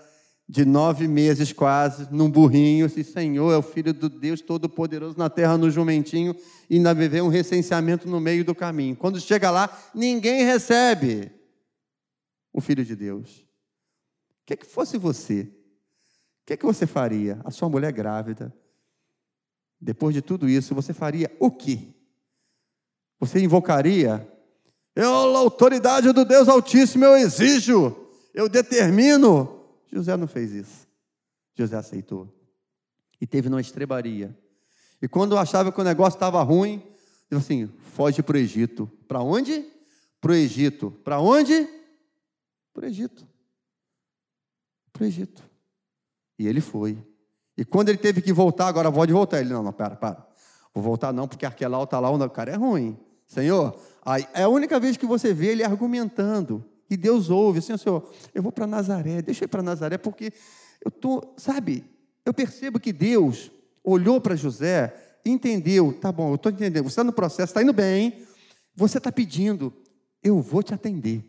de 0.47 0.63
nove 0.65 1.07
meses 1.07 1.51
quase, 1.51 2.07
num 2.09 2.31
burrinho, 2.31 2.87
disse, 2.87 3.03
Senhor, 3.03 3.51
é 3.51 3.57
o 3.57 3.61
Filho 3.61 3.93
do 3.93 4.09
Deus 4.09 4.39
Todo-Poderoso 4.41 5.17
na 5.17 5.29
terra, 5.29 5.57
no 5.57 5.69
jumentinho, 5.69 6.33
e 6.69 6.77
ainda 6.77 6.93
viver 6.93 7.21
um 7.21 7.27
recenseamento 7.27 8.07
no 8.07 8.19
meio 8.19 8.45
do 8.45 8.55
caminho. 8.55 8.95
Quando 8.95 9.19
chega 9.19 9.51
lá, 9.51 9.77
ninguém 9.93 10.45
recebe 10.45 11.31
o 12.53 12.61
Filho 12.61 12.85
de 12.85 12.95
Deus. 12.95 13.39
O 13.39 14.45
que, 14.45 14.55
que 14.55 14.65
fosse 14.65 14.97
você? 14.97 15.41
O 15.41 16.45
que, 16.45 16.57
que 16.57 16.65
você 16.65 16.87
faria? 16.87 17.41
A 17.43 17.51
sua 17.51 17.69
mulher 17.69 17.91
grávida. 17.91 18.53
Depois 19.79 20.15
de 20.15 20.21
tudo 20.21 20.47
isso, 20.47 20.73
você 20.73 20.93
faria 20.93 21.29
o 21.39 21.51
quê? 21.51 21.89
Você 23.19 23.39
invocaria 23.39 24.27
eu, 24.95 25.35
a 25.35 25.39
autoridade 25.39 26.11
do 26.11 26.25
Deus 26.25 26.47
Altíssimo, 26.47 27.05
eu 27.05 27.17
exijo, 27.17 27.95
eu 28.33 28.49
determino. 28.49 29.65
José 29.91 30.15
não 30.17 30.27
fez 30.27 30.51
isso. 30.51 30.87
José 31.55 31.77
aceitou. 31.77 32.33
E 33.19 33.27
teve 33.27 33.49
numa 33.49 33.61
estrebaria 33.61 34.35
E 34.99 35.07
quando 35.07 35.37
achava 35.37 35.71
que 35.71 35.79
o 35.79 35.83
negócio 35.83 36.17
estava 36.17 36.41
ruim, 36.41 36.81
ele 37.29 37.39
assim: 37.39 37.71
foge 37.93 38.21
para 38.21 38.35
o 38.35 38.39
Egito. 38.39 38.91
Para 39.07 39.21
onde? 39.21 39.65
Para 40.19 40.31
o 40.31 40.35
Egito. 40.35 40.91
Para 41.03 41.19
onde? 41.19 41.67
Para 42.73 42.85
o 42.85 42.87
Egito. 42.87 43.27
Para 44.91 45.03
o 45.03 45.05
Egito. 45.05 45.43
E 46.37 46.47
ele 46.47 46.61
foi. 46.61 46.97
E 47.57 47.63
quando 47.63 47.89
ele 47.89 47.97
teve 47.97 48.21
que 48.21 48.33
voltar, 48.33 48.67
agora 48.67 48.91
pode 48.91 49.13
voltar. 49.13 49.39
Ele: 49.39 49.53
não, 49.53 49.63
não, 49.63 49.73
para, 49.73 49.95
para. 49.95 50.27
Vou 50.73 50.83
voltar 50.83 51.11
não, 51.11 51.27
porque 51.27 51.45
Arquelau 51.45 51.83
está 51.83 51.99
lá, 51.99 52.09
o 52.09 52.29
cara 52.29 52.51
é 52.51 52.55
ruim. 52.55 52.97
Senhor, 53.27 53.77
é 54.33 54.43
a 54.43 54.49
única 54.49 54.79
vez 54.79 54.97
que 54.97 55.05
você 55.05 55.33
vê 55.33 55.47
ele 55.47 55.63
argumentando. 55.63 56.65
E 56.89 56.97
Deus 56.97 57.29
ouve, 57.29 57.59
assim, 57.59 57.77
Senhor, 57.77 58.11
eu 58.33 58.43
vou 58.43 58.51
para 58.51 58.67
Nazaré, 58.67 59.21
deixa 59.21 59.43
eu 59.43 59.45
ir 59.45 59.49
para 59.49 59.63
Nazaré, 59.63 59.97
porque 59.97 60.33
eu 60.83 60.89
estou, 60.89 61.33
sabe, 61.37 61.85
eu 62.25 62.33
percebo 62.33 62.79
que 62.79 62.91
Deus 62.91 63.49
olhou 63.83 64.19
para 64.19 64.35
José, 64.35 64.93
entendeu, 65.25 65.93
tá 65.93 66.11
bom, 66.11 66.31
eu 66.31 66.35
estou 66.35 66.51
entendendo, 66.51 66.83
você 66.83 66.89
está 66.89 67.03
no 67.03 67.13
processo, 67.13 67.51
está 67.51 67.63
indo 67.63 67.71
bem, 67.71 68.25
você 68.75 68.97
está 68.97 69.11
pedindo, 69.11 69.73
eu 70.21 70.41
vou 70.41 70.61
te 70.61 70.73
atender. 70.73 71.23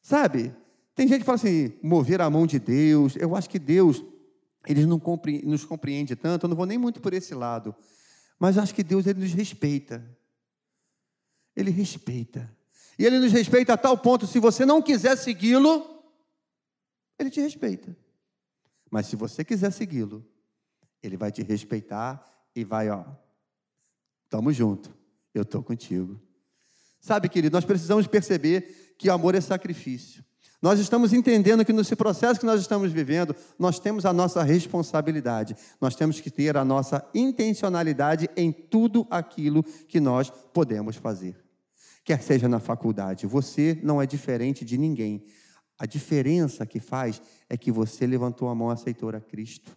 Sabe, 0.00 0.54
tem 0.94 1.06
gente 1.06 1.20
que 1.20 1.26
fala 1.26 1.36
assim, 1.36 1.74
mover 1.82 2.20
a 2.20 2.30
mão 2.30 2.46
de 2.46 2.58
Deus, 2.58 3.16
eu 3.16 3.36
acho 3.36 3.50
que 3.50 3.58
Deus, 3.58 4.02
ele 4.66 4.86
não 4.86 4.98
compreende, 4.98 5.44
nos 5.46 5.66
compreende 5.66 6.16
tanto, 6.16 6.46
eu 6.46 6.48
não 6.48 6.56
vou 6.56 6.66
nem 6.66 6.78
muito 6.78 7.00
por 7.00 7.12
esse 7.12 7.34
lado, 7.34 7.74
mas 8.38 8.56
acho 8.56 8.74
que 8.74 8.82
Deus, 8.82 9.06
ele 9.06 9.20
nos 9.20 9.32
respeita. 9.32 10.02
Ele 11.56 11.70
respeita. 11.70 12.50
E 12.98 13.04
ele 13.04 13.18
nos 13.18 13.32
respeita 13.32 13.74
a 13.74 13.76
tal 13.76 13.98
ponto, 13.98 14.26
se 14.26 14.38
você 14.38 14.64
não 14.64 14.80
quiser 14.80 15.16
segui-lo, 15.16 16.04
ele 17.18 17.30
te 17.30 17.40
respeita. 17.40 17.96
Mas 18.90 19.06
se 19.06 19.16
você 19.16 19.44
quiser 19.44 19.72
segui-lo, 19.72 20.24
ele 21.02 21.16
vai 21.16 21.32
te 21.32 21.42
respeitar 21.42 22.24
e 22.54 22.64
vai, 22.64 22.88
ó, 22.88 23.04
tamo 24.28 24.52
junto, 24.52 24.94
eu 25.34 25.42
estou 25.42 25.62
contigo. 25.62 26.20
Sabe, 27.00 27.28
querido, 27.28 27.54
nós 27.54 27.64
precisamos 27.64 28.06
perceber 28.06 28.94
que 28.96 29.08
o 29.08 29.12
amor 29.12 29.34
é 29.34 29.40
sacrifício. 29.40 30.24
Nós 30.62 30.78
estamos 30.78 31.12
entendendo 31.12 31.64
que 31.64 31.72
nesse 31.72 31.94
processo 31.94 32.40
que 32.40 32.46
nós 32.46 32.60
estamos 32.60 32.90
vivendo, 32.90 33.36
nós 33.58 33.78
temos 33.78 34.06
a 34.06 34.12
nossa 34.12 34.42
responsabilidade, 34.42 35.54
nós 35.78 35.94
temos 35.94 36.20
que 36.20 36.30
ter 36.30 36.56
a 36.56 36.64
nossa 36.64 37.06
intencionalidade 37.12 38.30
em 38.34 38.50
tudo 38.50 39.06
aquilo 39.10 39.62
que 39.62 40.00
nós 40.00 40.30
podemos 40.30 40.96
fazer 40.96 41.43
quer 42.04 42.22
seja 42.22 42.48
na 42.48 42.60
faculdade. 42.60 43.26
Você 43.26 43.78
não 43.82 44.00
é 44.00 44.06
diferente 44.06 44.64
de 44.64 44.76
ninguém. 44.76 45.24
A 45.78 45.86
diferença 45.86 46.64
que 46.66 46.78
faz 46.78 47.20
é 47.48 47.56
que 47.56 47.72
você 47.72 48.06
levantou 48.06 48.48
a 48.48 48.54
mão 48.54 48.70
aceitou 48.70 49.08
a 49.10 49.20
Cristo. 49.20 49.76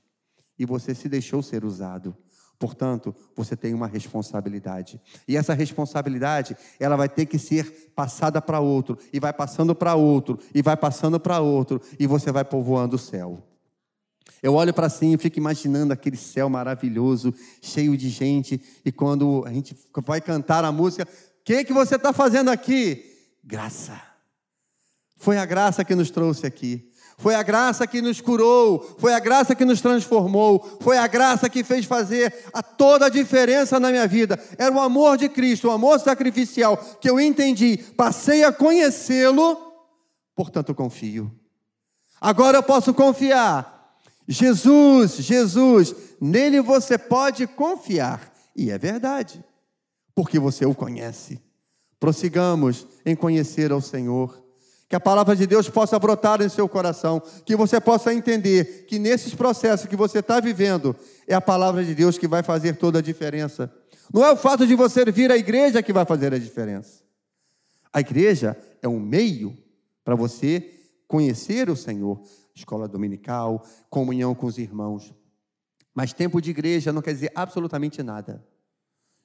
E 0.60 0.66
você 0.66 0.94
se 0.94 1.08
deixou 1.08 1.42
ser 1.42 1.64
usado. 1.64 2.16
Portanto, 2.60 3.16
você 3.36 3.56
tem 3.56 3.74
uma 3.74 3.88
responsabilidade. 3.88 5.00
E 5.28 5.38
essa 5.38 5.54
responsabilidade, 5.54 6.58
ela 6.80 6.96
vai 6.96 7.08
ter 7.08 7.28
que 7.28 7.38
ser 7.38 7.92
passada 7.96 8.42
para 8.42 8.60
outro, 8.60 8.98
e 9.14 9.20
vai 9.20 9.32
passando 9.32 9.76
para 9.76 9.94
outro, 9.94 10.40
e 10.54 10.62
vai 10.62 10.76
passando 10.76 11.20
para 11.20 11.40
outro, 11.40 11.80
e 12.00 12.08
você 12.08 12.32
vai 12.32 12.44
povoando 12.44 12.96
o 12.96 13.00
céu. 13.00 13.44
Eu 14.42 14.54
olho 14.54 14.74
para 14.74 14.90
cima 14.90 15.16
e 15.16 15.18
fico 15.18 15.40
imaginando 15.40 15.94
aquele 15.94 16.18
céu 16.18 16.50
maravilhoso, 16.50 17.34
cheio 17.62 17.96
de 17.96 18.10
gente, 18.10 18.62
e 18.84 18.92
quando 18.92 19.44
a 19.46 19.54
gente 19.54 19.76
vai 20.06 20.22
cantar 20.22 20.64
a 20.64 20.72
música, 20.72 21.08
que, 21.48 21.64
que 21.64 21.72
você 21.72 21.96
está 21.96 22.12
fazendo 22.12 22.50
aqui? 22.50 23.06
Graça. 23.42 23.98
Foi 25.16 25.38
a 25.38 25.46
graça 25.46 25.86
que 25.86 25.96
nos 25.96 26.12
trouxe 26.12 26.46
aqui. 26.46 26.92
Foi 27.18 27.36
a 27.36 27.42
graça 27.42 27.88
que 27.88 28.02
nos 28.02 28.20
curou, 28.20 28.96
foi 29.00 29.14
a 29.14 29.20
graça 29.20 29.56
que 29.56 29.64
nos 29.64 29.80
transformou, 29.80 30.78
foi 30.82 30.98
a 30.98 31.08
graça 31.08 31.50
que 31.50 31.64
fez 31.64 31.86
fazer 31.86 32.46
a 32.54 32.62
toda 32.62 33.06
a 33.06 33.10
diferença 33.10 33.80
na 33.80 33.90
minha 33.90 34.06
vida. 34.06 34.38
Era 34.58 34.76
o 34.76 34.80
amor 34.80 35.18
de 35.18 35.30
Cristo, 35.30 35.70
o 35.70 35.72
amor 35.72 36.00
sacrificial 36.02 36.78
que 37.00 37.10
eu 37.10 37.18
entendi, 37.18 37.78
passei 37.96 38.44
a 38.44 38.52
conhecê-lo, 38.52 39.58
portanto 40.36 40.76
confio. 40.76 41.32
Agora 42.20 42.58
eu 42.58 42.64
posso 42.64 42.94
confiar. 42.94 43.96
Jesus, 44.28 45.14
Jesus, 45.14 45.96
nele 46.20 46.60
você 46.60 46.98
pode 46.98 47.48
confiar. 47.48 48.34
E 48.54 48.70
é 48.70 48.78
verdade 48.78 49.47
porque 50.18 50.40
você 50.40 50.66
o 50.66 50.74
conhece. 50.74 51.40
Prossigamos 52.00 52.88
em 53.06 53.16
conhecer 53.16 53.72
ao 53.72 53.80
Senhor. 53.80 54.44
Que 54.90 54.96
a 54.96 55.00
palavra 55.00 55.36
de 55.36 55.46
Deus 55.46 55.70
possa 55.70 56.00
brotar 56.00 56.42
em 56.42 56.50
seu 56.50 56.68
coração, 56.68 57.22
que 57.46 57.56
você 57.56 57.80
possa 57.80 58.12
entender 58.12 58.88
que 58.88 58.98
nesses 58.98 59.36
processos 59.36 59.86
que 59.86 59.96
você 59.96 60.18
está 60.18 60.40
vivendo, 60.40 60.96
é 61.28 61.36
a 61.36 61.42
palavra 61.42 61.86
de 61.86 61.94
Deus 61.94 62.18
que 62.18 62.28
vai 62.28 62.42
fazer 62.42 62.78
toda 62.78 62.98
a 62.98 63.02
diferença. 63.02 63.72
Não 64.12 64.26
é 64.26 64.32
o 64.32 64.36
fato 64.36 64.66
de 64.66 64.74
você 64.74 65.06
vir 65.06 65.32
à 65.32 65.38
igreja 65.38 65.84
que 65.84 65.94
vai 65.94 66.04
fazer 66.04 66.34
a 66.34 66.40
diferença. 66.40 67.04
A 67.94 68.00
igreja 68.00 68.58
é 68.82 68.88
um 68.88 69.00
meio 69.00 69.56
para 70.04 70.16
você 70.16 70.80
conhecer 71.08 71.70
o 71.70 71.76
Senhor. 71.76 72.20
Escola 72.56 72.88
dominical, 72.88 73.64
comunhão 73.88 74.34
com 74.34 74.48
os 74.48 74.58
irmãos. 74.58 75.14
Mas 75.94 76.12
tempo 76.12 76.42
de 76.42 76.50
igreja 76.50 76.92
não 76.92 77.04
quer 77.04 77.14
dizer 77.14 77.32
absolutamente 77.36 78.02
nada. 78.02 78.44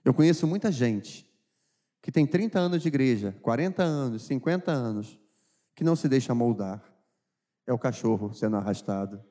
Eu 0.04 0.12
conheço 0.12 0.46
muita 0.46 0.70
gente 0.70 1.28
que 2.00 2.10
tem 2.10 2.26
30 2.26 2.58
anos 2.58 2.82
de 2.82 2.88
igreja, 2.88 3.36
40 3.42 3.82
anos, 3.82 4.24
50 4.24 4.72
anos, 4.72 5.18
que 5.74 5.84
não 5.84 5.94
se 5.94 6.08
deixa 6.08 6.34
moldar. 6.34 6.82
É 7.66 7.72
o 7.72 7.78
cachorro 7.78 8.32
sendo 8.32 8.56
arrastado. 8.56 9.22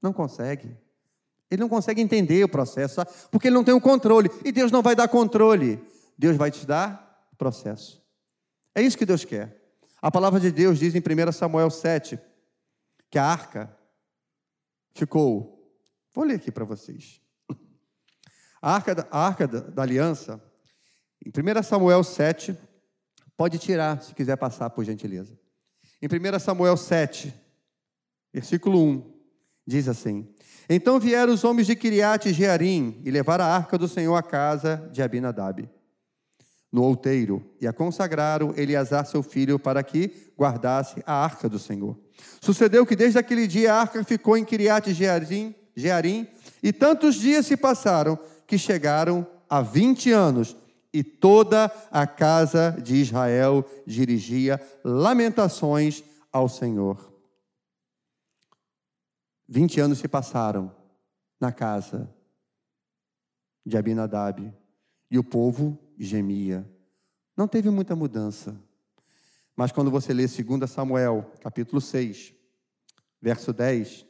Não 0.00 0.12
consegue. 0.12 0.76
Ele 1.50 1.60
não 1.60 1.68
consegue 1.68 2.00
entender 2.00 2.42
o 2.42 2.48
processo, 2.48 3.02
porque 3.30 3.48
ele 3.48 3.54
não 3.54 3.64
tem 3.64 3.74
o 3.74 3.80
controle. 3.80 4.30
E 4.44 4.50
Deus 4.50 4.72
não 4.72 4.82
vai 4.82 4.96
dar 4.96 5.08
controle. 5.08 5.82
Deus 6.16 6.36
vai 6.36 6.50
te 6.50 6.66
dar 6.66 7.28
processo. 7.36 8.02
É 8.74 8.80
isso 8.80 8.96
que 8.96 9.06
Deus 9.06 9.24
quer. 9.24 9.62
A 10.00 10.10
palavra 10.10 10.40
de 10.40 10.50
Deus 10.50 10.78
diz 10.78 10.94
em 10.94 11.00
1 11.00 11.32
Samuel 11.32 11.70
7 11.70 12.18
que 13.10 13.18
a 13.18 13.24
arca 13.24 13.74
ficou. 14.92 15.78
Vou 16.12 16.24
ler 16.24 16.36
aqui 16.36 16.50
para 16.50 16.64
vocês. 16.64 17.23
A 18.64 18.76
arca, 18.76 18.94
da, 18.94 19.06
a 19.10 19.26
arca 19.26 19.46
da, 19.46 19.82
aliança, 19.82 20.42
em 21.22 21.28
1 21.28 21.62
Samuel 21.62 22.02
7, 22.02 22.56
pode 23.36 23.58
tirar, 23.58 24.00
se 24.00 24.14
quiser 24.14 24.36
passar, 24.36 24.70
por 24.70 24.82
gentileza. 24.86 25.38
Em 26.00 26.06
1 26.06 26.38
Samuel 26.38 26.74
7, 26.74 27.34
versículo 28.32 28.82
1, 28.82 29.12
diz 29.66 29.86
assim: 29.86 30.26
Então 30.66 30.98
vieram 30.98 31.34
os 31.34 31.44
homens 31.44 31.66
de 31.66 31.76
Kiriat 31.76 32.26
e 32.26 32.32
Jearim 32.32 33.02
e 33.04 33.10
levaram 33.10 33.44
a 33.44 33.48
arca 33.48 33.76
do 33.76 33.86
Senhor 33.86 34.16
à 34.16 34.22
casa 34.22 34.88
de 34.90 35.02
Abinadab, 35.02 35.68
no 36.72 36.84
outeiro, 36.84 37.44
e 37.60 37.66
a 37.66 37.72
consagraram 37.72 38.54
Eleazar, 38.56 39.04
seu 39.04 39.22
filho, 39.22 39.58
para 39.58 39.82
que 39.82 40.32
guardasse 40.38 41.02
a 41.04 41.12
arca 41.12 41.50
do 41.50 41.58
Senhor. 41.58 42.00
Sucedeu 42.40 42.86
que 42.86 42.96
desde 42.96 43.18
aquele 43.18 43.46
dia 43.46 43.74
a 43.74 43.80
arca 43.82 44.02
ficou 44.02 44.38
em 44.38 44.44
Kiriat 44.44 44.88
e 44.88 44.94
Jearim, 44.94 45.54
Jearim 45.76 46.26
e 46.62 46.72
tantos 46.72 47.16
dias 47.16 47.44
se 47.44 47.58
passaram 47.58 48.18
que 48.54 48.58
chegaram 48.58 49.26
a 49.50 49.60
20 49.60 50.12
anos 50.12 50.56
e 50.92 51.02
toda 51.02 51.64
a 51.90 52.06
casa 52.06 52.70
de 52.80 52.94
Israel 52.94 53.68
dirigia 53.84 54.60
lamentações 54.84 56.04
ao 56.30 56.48
Senhor. 56.48 57.12
20 59.48 59.80
anos 59.80 59.98
se 59.98 60.06
passaram 60.06 60.72
na 61.40 61.50
casa 61.50 62.08
de 63.66 63.76
Abinadab 63.76 64.54
e 65.10 65.18
o 65.18 65.24
povo 65.24 65.76
gemia. 65.98 66.64
Não 67.36 67.48
teve 67.48 67.70
muita 67.70 67.96
mudança. 67.96 68.54
Mas 69.56 69.72
quando 69.72 69.90
você 69.90 70.12
lê 70.12 70.28
2 70.28 70.70
Samuel, 70.70 71.28
capítulo 71.40 71.80
6, 71.80 72.32
verso 73.20 73.52
10, 73.52 74.06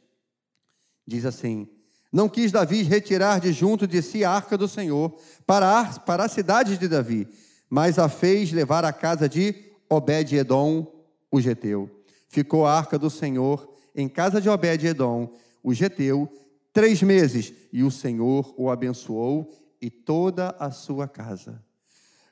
diz 1.07 1.25
assim: 1.25 1.67
não 2.15 2.29
quis 2.29 2.53
Davi 2.53 2.85
retirar 2.85 3.41
de 3.41 3.53
junto 3.53 3.89
de 3.89 4.01
si 4.01 4.23
a 4.23 4.31
arca 4.31 4.57
do 4.57 4.69
Senhor 4.69 5.19
para 5.45 5.81
a, 5.81 5.99
para 5.99 6.27
a 6.27 6.29
cidade 6.29 6.79
de 6.79 6.87
Davi, 6.87 7.27
mas 7.69 7.99
a 7.99 8.09
fez 8.09 8.53
levar 8.53 8.85
à 8.85 8.93
casa 8.93 9.29
de 9.29 9.53
Obed-Edom, 9.91 10.87
o 11.29 11.41
geteu. 11.41 11.91
Ficou 12.29 12.67
a 12.67 12.73
arca 12.73 12.97
do 12.97 13.11
Senhor 13.11 13.69
em 13.97 14.09
casa 14.09 14.41
de 14.41 14.49
Obed-Edom, 14.49 15.35
o 15.61 15.75
geteu, 15.75 16.33
três 16.73 17.03
meses, 17.03 17.53
e 17.73 17.83
o 17.83 17.91
Senhor 17.91 18.55
o 18.57 18.71
abençoou 18.71 19.51
e 19.83 19.91
toda 19.91 20.55
a 20.57 20.71
sua 20.71 21.09
casa. 21.09 21.61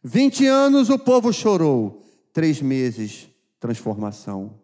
Vinte 0.01 0.47
anos 0.47 0.90
o 0.90 0.99
povo 0.99 1.33
chorou, 1.33 2.05
três 2.33 2.62
meses, 2.62 3.29
transformação. 3.59 4.61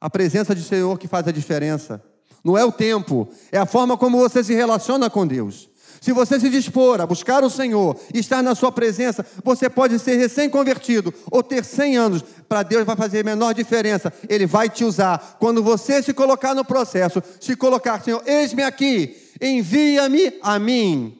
A 0.00 0.08
presença 0.08 0.54
do 0.54 0.62
Senhor 0.62 0.98
que 0.98 1.06
faz 1.06 1.28
a 1.28 1.30
diferença 1.30 2.02
não 2.44 2.56
é 2.56 2.64
o 2.64 2.72
tempo, 2.72 3.28
é 3.50 3.58
a 3.58 3.66
forma 3.66 3.96
como 3.96 4.18
você 4.18 4.42
se 4.42 4.54
relaciona 4.54 5.08
com 5.08 5.26
Deus. 5.26 5.68
Se 6.00 6.12
você 6.12 6.38
se 6.38 6.48
dispor 6.48 7.00
a 7.00 7.06
buscar 7.06 7.42
o 7.42 7.50
Senhor 7.50 7.96
estar 8.14 8.40
na 8.42 8.54
Sua 8.54 8.70
presença, 8.70 9.26
você 9.42 9.68
pode 9.68 9.98
ser 9.98 10.16
recém-convertido 10.16 11.12
ou 11.30 11.42
ter 11.42 11.64
100 11.64 11.96
anos, 11.96 12.24
para 12.48 12.62
Deus 12.62 12.84
vai 12.84 12.94
fazer 12.94 13.20
a 13.20 13.24
menor 13.24 13.52
diferença. 13.52 14.12
Ele 14.28 14.46
vai 14.46 14.70
te 14.70 14.84
usar. 14.84 15.36
Quando 15.40 15.60
você 15.60 16.00
se 16.00 16.14
colocar 16.14 16.54
no 16.54 16.64
processo, 16.64 17.20
se 17.40 17.56
colocar, 17.56 18.00
Senhor, 18.00 18.22
eis-me 18.24 18.62
aqui, 18.62 19.16
Envia-me 19.40 20.34
a 20.42 20.58
mim. 20.58 21.14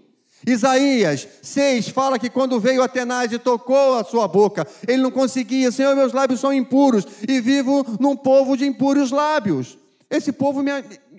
Isaías 0.46 1.26
6 1.42 1.88
fala 1.88 2.18
que 2.18 2.30
quando 2.30 2.60
veio 2.60 2.82
Atenaz 2.82 3.32
e 3.32 3.38
tocou 3.38 3.94
a 3.94 4.04
sua 4.04 4.26
boca, 4.28 4.66
ele 4.86 5.02
não 5.02 5.10
conseguia, 5.10 5.70
Senhor, 5.70 5.94
meus 5.96 6.12
lábios 6.12 6.40
são 6.40 6.52
impuros 6.52 7.06
e 7.28 7.40
vivo 7.40 7.84
num 8.00 8.16
povo 8.16 8.56
de 8.56 8.64
impuros 8.64 9.10
lábios. 9.10 9.76
Esse 10.08 10.32
povo 10.32 10.62
me, 10.62 10.70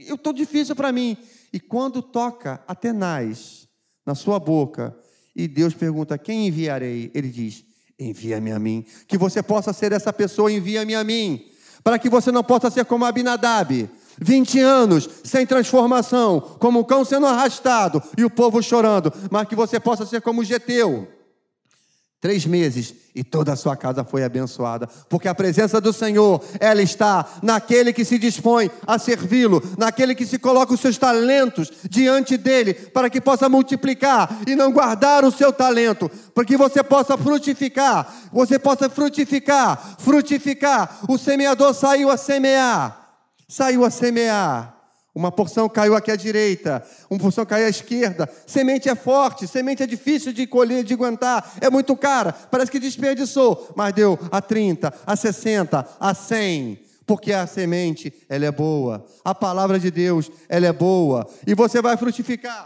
eu 0.08 0.16
estou 0.16 0.34
difícil 0.34 0.76
para 0.76 0.92
mim. 0.92 1.18
E 1.52 1.60
quando 1.60 2.02
toca 2.02 2.64
Atenaz 2.68 3.68
na 4.06 4.16
sua 4.16 4.40
boca, 4.40 4.96
e 5.36 5.48
Deus 5.48 5.74
pergunta: 5.74 6.18
Quem 6.18 6.48
enviarei? 6.48 7.12
Ele 7.14 7.30
diz: 7.30 7.64
Envia-me 8.00 8.52
a 8.52 8.60
mim. 8.60 8.86
Que 9.08 9.18
você 9.18 9.42
possa 9.42 9.74
ser 9.74 9.92
essa 9.92 10.12
pessoa, 10.12 10.52
envia-me 10.52 10.96
a 10.96 11.04
mim. 11.04 11.46
Para 11.84 11.98
que 11.98 12.10
você 12.10 12.32
não 12.32 12.44
possa 12.44 12.70
ser 12.70 12.86
como 12.86 13.06
Abinadab, 13.06 13.90
20 14.20 14.60
anos 14.60 15.10
sem 15.24 15.46
transformação, 15.46 16.42
como 16.60 16.80
o 16.80 16.86
cão 16.86 17.06
sendo 17.06 17.26
arrastado 17.26 18.04
e 18.18 18.26
o 18.26 18.30
povo 18.30 18.62
chorando, 18.62 19.14
mas 19.32 19.48
que 19.48 19.56
você 19.56 19.80
possa 19.80 20.06
ser 20.06 20.22
como 20.22 20.44
Geteu. 20.44 21.08
Três 22.22 22.46
meses 22.46 22.94
e 23.16 23.24
toda 23.24 23.54
a 23.54 23.56
sua 23.56 23.78
casa 23.78 24.04
foi 24.04 24.24
abençoada, 24.24 24.88
porque 25.08 25.28
a 25.28 25.36
presença 25.36 25.80
do 25.80 25.94
Senhor, 25.94 26.44
ela 26.60 26.82
está 26.82 27.26
naquele 27.42 27.94
que 27.94 28.04
se 28.04 28.20
dispõe 28.20 28.70
a 28.86 29.00
servi-lo, 29.00 29.64
naquele 29.78 30.14
que 30.14 30.26
se 30.26 30.38
coloca 30.38 30.74
os 30.74 30.82
seus 30.82 30.98
talentos 30.98 31.72
diante 31.90 32.36
dele, 32.36 32.74
para 32.74 33.10
que 33.10 33.22
possa 33.22 33.48
multiplicar 33.48 34.42
e 34.46 34.54
não 34.56 34.72
guardar 34.72 35.24
o 35.24 35.32
seu 35.32 35.54
talento, 35.54 36.10
para 36.34 36.44
que 36.44 36.58
você 36.58 36.84
possa 36.84 37.18
frutificar, 37.18 38.30
você 38.34 38.60
possa 38.60 38.90
frutificar, 38.90 39.96
frutificar. 40.00 41.00
O 41.08 41.18
semeador 41.18 41.74
saiu 41.74 42.10
a 42.10 42.18
semear 42.18 43.00
saiu 43.50 43.84
a 43.84 43.90
semear. 43.90 44.79
Uma 45.20 45.34
porção 45.34 45.68
caiu 45.68 45.98
aqui 45.98 46.10
à 46.12 46.16
direita, 46.16 46.82
uma 47.10 47.20
porção 47.20 47.46
caiu 47.46 47.66
à 47.66 47.70
esquerda. 47.70 48.30
Semente 48.48 48.88
é 48.88 48.96
forte, 48.96 49.50
semente 49.50 49.84
é 49.84 49.86
difícil 49.86 50.32
de 50.32 50.48
colher, 50.48 50.82
de 50.82 50.94
aguentar, 50.94 51.56
é 51.60 51.70
muito 51.70 51.94
cara, 51.98 52.32
parece 52.32 52.72
que 52.72 52.80
desperdiçou, 52.80 53.70
mas 53.76 53.94
deu 53.94 54.18
a 54.32 54.42
30, 54.42 54.94
a 55.06 55.16
60, 55.18 55.86
a 56.00 56.14
100 56.14 56.80
porque 57.06 57.34
a 57.34 57.48
semente, 57.48 58.14
ela 58.30 58.46
é 58.46 58.52
boa. 58.52 59.04
A 59.26 59.34
palavra 59.34 59.80
de 59.80 59.90
Deus, 59.90 60.32
ela 60.48 60.68
é 60.68 60.72
boa. 60.72 61.28
E 61.48 61.56
você 61.56 61.82
vai 61.82 61.98
frutificar 61.98 62.64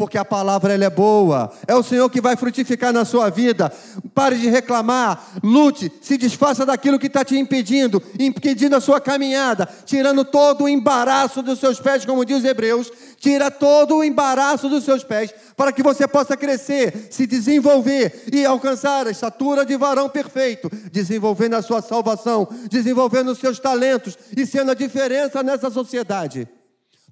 porque 0.00 0.16
a 0.16 0.24
palavra 0.24 0.72
ela 0.72 0.86
é 0.86 0.88
boa. 0.88 1.52
É 1.68 1.74
o 1.74 1.82
Senhor 1.82 2.08
que 2.08 2.22
vai 2.22 2.34
frutificar 2.34 2.90
na 2.90 3.04
sua 3.04 3.28
vida. 3.28 3.70
Pare 4.14 4.38
de 4.38 4.48
reclamar, 4.48 5.22
lute, 5.44 5.92
se 6.00 6.16
desfaça 6.16 6.64
daquilo 6.64 6.98
que 6.98 7.06
está 7.06 7.22
te 7.22 7.36
impedindo, 7.36 8.02
impedindo 8.18 8.74
a 8.74 8.80
sua 8.80 8.98
caminhada, 8.98 9.68
tirando 9.84 10.24
todo 10.24 10.64
o 10.64 10.68
embaraço 10.70 11.42
dos 11.42 11.58
seus 11.58 11.78
pés, 11.78 12.06
como 12.06 12.24
diz 12.24 12.42
Hebreus, 12.42 12.90
tira 13.18 13.50
todo 13.50 13.96
o 13.96 14.02
embaraço 14.02 14.70
dos 14.70 14.84
seus 14.84 15.04
pés, 15.04 15.34
para 15.54 15.70
que 15.70 15.82
você 15.82 16.08
possa 16.08 16.34
crescer, 16.34 17.08
se 17.10 17.26
desenvolver 17.26 18.24
e 18.32 18.42
alcançar 18.46 19.06
a 19.06 19.10
estatura 19.10 19.66
de 19.66 19.76
varão 19.76 20.08
perfeito, 20.08 20.70
desenvolvendo 20.90 21.56
a 21.56 21.62
sua 21.62 21.82
salvação, 21.82 22.48
desenvolvendo 22.70 23.32
os 23.32 23.38
seus 23.38 23.58
talentos 23.58 24.16
e 24.34 24.46
sendo 24.46 24.70
a 24.70 24.74
diferença 24.74 25.42
nessa 25.42 25.68
sociedade. 25.68 26.48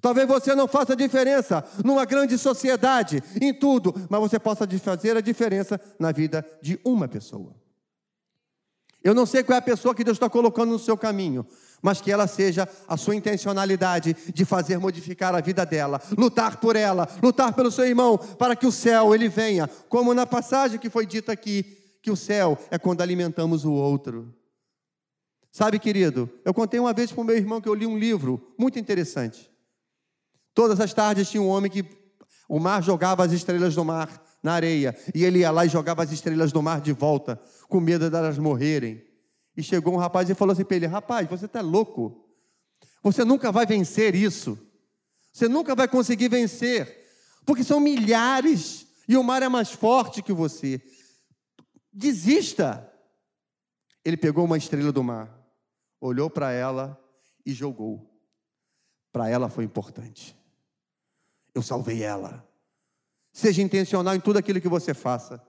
Talvez 0.01 0.27
você 0.27 0.55
não 0.55 0.67
faça 0.67 0.95
diferença 0.95 1.63
numa 1.83 2.05
grande 2.05 2.37
sociedade, 2.37 3.23
em 3.41 3.53
tudo, 3.53 3.93
mas 4.09 4.19
você 4.19 4.39
possa 4.39 4.67
fazer 4.79 5.17
a 5.17 5.21
diferença 5.21 5.79
na 5.99 6.11
vida 6.11 6.45
de 6.61 6.79
uma 6.83 7.07
pessoa. 7.07 7.55
Eu 9.01 9.13
não 9.13 9.25
sei 9.25 9.43
qual 9.43 9.55
é 9.55 9.59
a 9.59 9.61
pessoa 9.61 9.95
que 9.95 10.03
Deus 10.03 10.17
está 10.17 10.29
colocando 10.29 10.71
no 10.71 10.79
seu 10.79 10.97
caminho, 10.97 11.45
mas 11.81 12.01
que 12.01 12.11
ela 12.11 12.27
seja 12.27 12.67
a 12.87 12.97
sua 12.97 13.15
intencionalidade 13.15 14.15
de 14.33 14.43
fazer 14.43 14.77
modificar 14.77 15.33
a 15.33 15.39
vida 15.41 15.65
dela, 15.65 16.01
lutar 16.17 16.57
por 16.57 16.75
ela, 16.75 17.07
lutar 17.23 17.53
pelo 17.53 17.71
seu 17.71 17.85
irmão, 17.85 18.17
para 18.17 18.55
que 18.55 18.67
o 18.67 18.71
céu 18.71 19.15
ele 19.15 19.29
venha, 19.29 19.69
como 19.87 20.13
na 20.13 20.25
passagem 20.25 20.79
que 20.79 20.89
foi 20.89 21.05
dita 21.05 21.31
aqui, 21.31 21.77
que 22.01 22.11
o 22.11 22.15
céu 22.15 22.57
é 22.69 22.77
quando 22.77 23.01
alimentamos 23.01 23.63
o 23.63 23.71
outro. 23.71 24.33
Sabe, 25.51 25.79
querido, 25.79 26.29
eu 26.43 26.53
contei 26.53 26.79
uma 26.79 26.93
vez 26.93 27.11
para 27.11 27.21
o 27.21 27.23
meu 27.23 27.35
irmão 27.35 27.61
que 27.61 27.69
eu 27.69 27.73
li 27.73 27.85
um 27.85 27.97
livro 27.97 28.53
muito 28.57 28.77
interessante. 28.77 29.49
Todas 30.53 30.79
as 30.79 30.93
tardes 30.93 31.29
tinha 31.29 31.41
um 31.41 31.47
homem 31.47 31.69
que 31.69 31.85
o 32.49 32.59
mar 32.59 32.81
jogava 32.81 33.23
as 33.23 33.31
estrelas 33.31 33.75
do 33.75 33.85
mar 33.85 34.09
na 34.41 34.53
areia, 34.53 34.97
e 35.13 35.23
ele 35.23 35.39
ia 35.39 35.51
lá 35.51 35.65
e 35.65 35.69
jogava 35.69 36.01
as 36.01 36.11
estrelas 36.11 36.51
do 36.51 36.63
mar 36.63 36.81
de 36.81 36.91
volta, 36.93 37.39
com 37.67 37.79
medo 37.79 38.09
delas 38.09 38.37
morrerem. 38.37 39.05
E 39.55 39.61
chegou 39.61 39.93
um 39.93 39.97
rapaz 39.97 40.29
e 40.29 40.33
falou 40.33 40.53
assim 40.53 40.63
para 40.63 40.77
ele: 40.77 40.87
Rapaz, 40.87 41.29
você 41.29 41.45
está 41.45 41.61
louco? 41.61 42.25
Você 43.03 43.23
nunca 43.23 43.51
vai 43.51 43.65
vencer 43.65 44.15
isso. 44.15 44.57
Você 45.31 45.47
nunca 45.47 45.75
vai 45.75 45.87
conseguir 45.87 46.27
vencer, 46.27 47.05
porque 47.45 47.63
são 47.63 47.79
milhares 47.79 48.87
e 49.07 49.15
o 49.15 49.23
mar 49.23 49.43
é 49.43 49.49
mais 49.49 49.71
forte 49.71 50.23
que 50.23 50.33
você. 50.33 50.81
Desista. 51.93 52.85
Ele 54.03 54.17
pegou 54.17 54.45
uma 54.45 54.57
estrela 54.57 54.91
do 54.91 55.03
mar, 55.03 55.29
olhou 56.01 56.29
para 56.29 56.51
ela 56.51 56.99
e 57.45 57.51
jogou. 57.51 58.09
Para 59.11 59.29
ela 59.29 59.49
foi 59.49 59.65
importante 59.65 60.38
eu 61.59 61.63
salvei 61.63 62.03
ela. 62.03 62.47
Seja 63.31 63.61
intencional 63.61 64.15
em 64.15 64.19
tudo 64.19 64.39
aquilo 64.39 64.59
que 64.59 64.67
você 64.67 64.93
faça. 64.93 65.41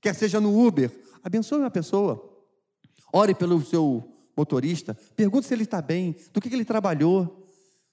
Quer 0.00 0.14
seja 0.14 0.40
no 0.40 0.66
Uber, 0.66 0.90
abençoe 1.22 1.58
uma 1.58 1.70
pessoa. 1.70 2.24
Ore 3.12 3.34
pelo 3.34 3.60
seu 3.64 4.08
motorista, 4.36 4.96
pergunte 5.16 5.46
se 5.46 5.54
ele 5.54 5.64
está 5.64 5.82
bem, 5.82 6.16
do 6.32 6.40
que, 6.40 6.48
que 6.48 6.54
ele 6.54 6.64
trabalhou. 6.64 7.44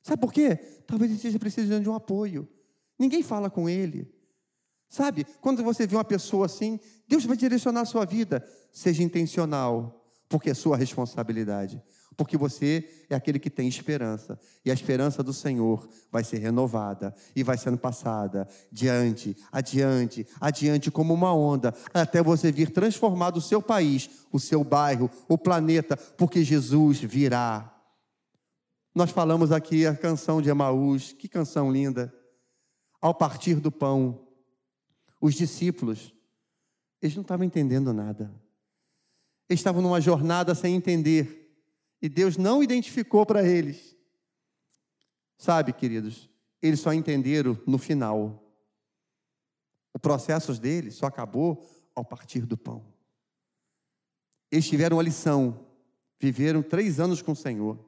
Sabe 0.03 0.21
por 0.21 0.31
quê? 0.31 0.55
Talvez 0.85 1.09
ele 1.09 1.17
esteja 1.17 1.39
precisando 1.39 1.81
de 1.81 1.89
um 1.89 1.95
apoio. 1.95 2.47
Ninguém 2.97 3.23
fala 3.23 3.49
com 3.49 3.67
ele. 3.67 4.13
Sabe, 4.87 5.25
quando 5.41 5.63
você 5.63 5.87
vê 5.87 5.95
uma 5.95 6.03
pessoa 6.03 6.45
assim, 6.45 6.79
Deus 7.07 7.25
vai 7.25 7.35
direcionar 7.35 7.81
a 7.81 7.85
sua 7.85 8.05
vida. 8.05 8.47
Seja 8.71 9.01
intencional, 9.01 10.05
porque 10.29 10.51
é 10.51 10.53
sua 10.53 10.77
responsabilidade 10.77 11.81
porque 12.15 12.37
você 12.37 12.87
é 13.09 13.15
aquele 13.15 13.39
que 13.39 13.49
tem 13.49 13.67
esperança, 13.67 14.39
e 14.63 14.71
a 14.71 14.73
esperança 14.73 15.21
do 15.21 15.33
Senhor 15.33 15.87
vai 16.11 16.23
ser 16.23 16.37
renovada 16.37 17.13
e 17.35 17.43
vai 17.43 17.57
sendo 17.57 17.77
passada 17.77 18.47
diante, 18.71 19.35
adiante, 19.51 20.25
adiante, 20.39 20.89
como 20.89 21.13
uma 21.13 21.33
onda, 21.33 21.73
até 21.93 22.23
você 22.23 22.51
vir 22.51 22.71
transformado 22.71 23.37
o 23.37 23.41
seu 23.41 23.61
país, 23.61 24.09
o 24.31 24.39
seu 24.39 24.63
bairro, 24.63 25.09
o 25.27 25.37
planeta, 25.37 25.97
porque 25.97 26.43
Jesus 26.43 26.99
virá. 26.99 27.71
Nós 28.93 29.11
falamos 29.11 29.51
aqui 29.51 29.85
a 29.85 29.95
canção 29.95 30.41
de 30.41 30.49
Emaús, 30.49 31.11
que 31.11 31.27
canção 31.27 31.71
linda. 31.71 32.13
Ao 33.01 33.13
partir 33.13 33.55
do 33.55 33.71
pão, 33.71 34.25
os 35.19 35.35
discípulos, 35.35 36.13
eles 37.01 37.15
não 37.15 37.21
estavam 37.21 37.45
entendendo 37.45 37.93
nada. 37.93 38.33
Eles 39.49 39.59
estavam 39.59 39.81
numa 39.81 40.01
jornada 40.01 40.55
sem 40.55 40.73
entender 40.73 41.44
e 42.05 42.09
Deus 42.09 42.37
não 42.37 42.61
identificou 42.61 43.25
para 43.25 43.41
eles. 43.43 43.97
Sabe, 45.39 45.73
queridos, 45.73 46.29
eles 46.61 46.79
só 46.79 46.93
entenderam 46.93 47.59
no 47.65 47.79
final. 47.79 48.43
O 49.91 49.97
processo 49.97 50.53
deles 50.53 50.93
só 50.93 51.07
acabou 51.07 51.67
ao 51.95 52.05
partir 52.05 52.45
do 52.45 52.55
pão. 52.55 52.85
Eles 54.51 54.69
tiveram 54.69 54.99
a 54.99 55.03
lição, 55.03 55.65
viveram 56.19 56.61
três 56.61 56.99
anos 56.99 57.23
com 57.23 57.31
o 57.31 57.35
Senhor. 57.35 57.83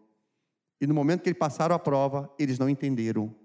E 0.81 0.87
no 0.87 0.95
momento 0.95 1.21
que 1.21 1.29
eles 1.29 1.37
passaram 1.37 1.75
a 1.75 1.79
prova, 1.79 2.33
eles 2.39 2.57
não 2.57 2.67
entenderam. 2.67 3.35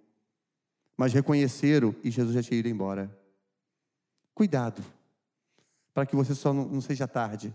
Mas 0.97 1.13
reconheceram 1.13 1.95
e 2.03 2.11
Jesus 2.11 2.35
já 2.35 2.43
tinha 2.43 2.61
ido 2.61 2.69
embora. 2.71 3.15
Cuidado, 4.35 4.83
para 5.93 6.07
que 6.07 6.17
você 6.17 6.35
só 6.35 6.51
não, 6.51 6.65
não 6.65 6.81
seja 6.81 7.07
tarde. 7.07 7.55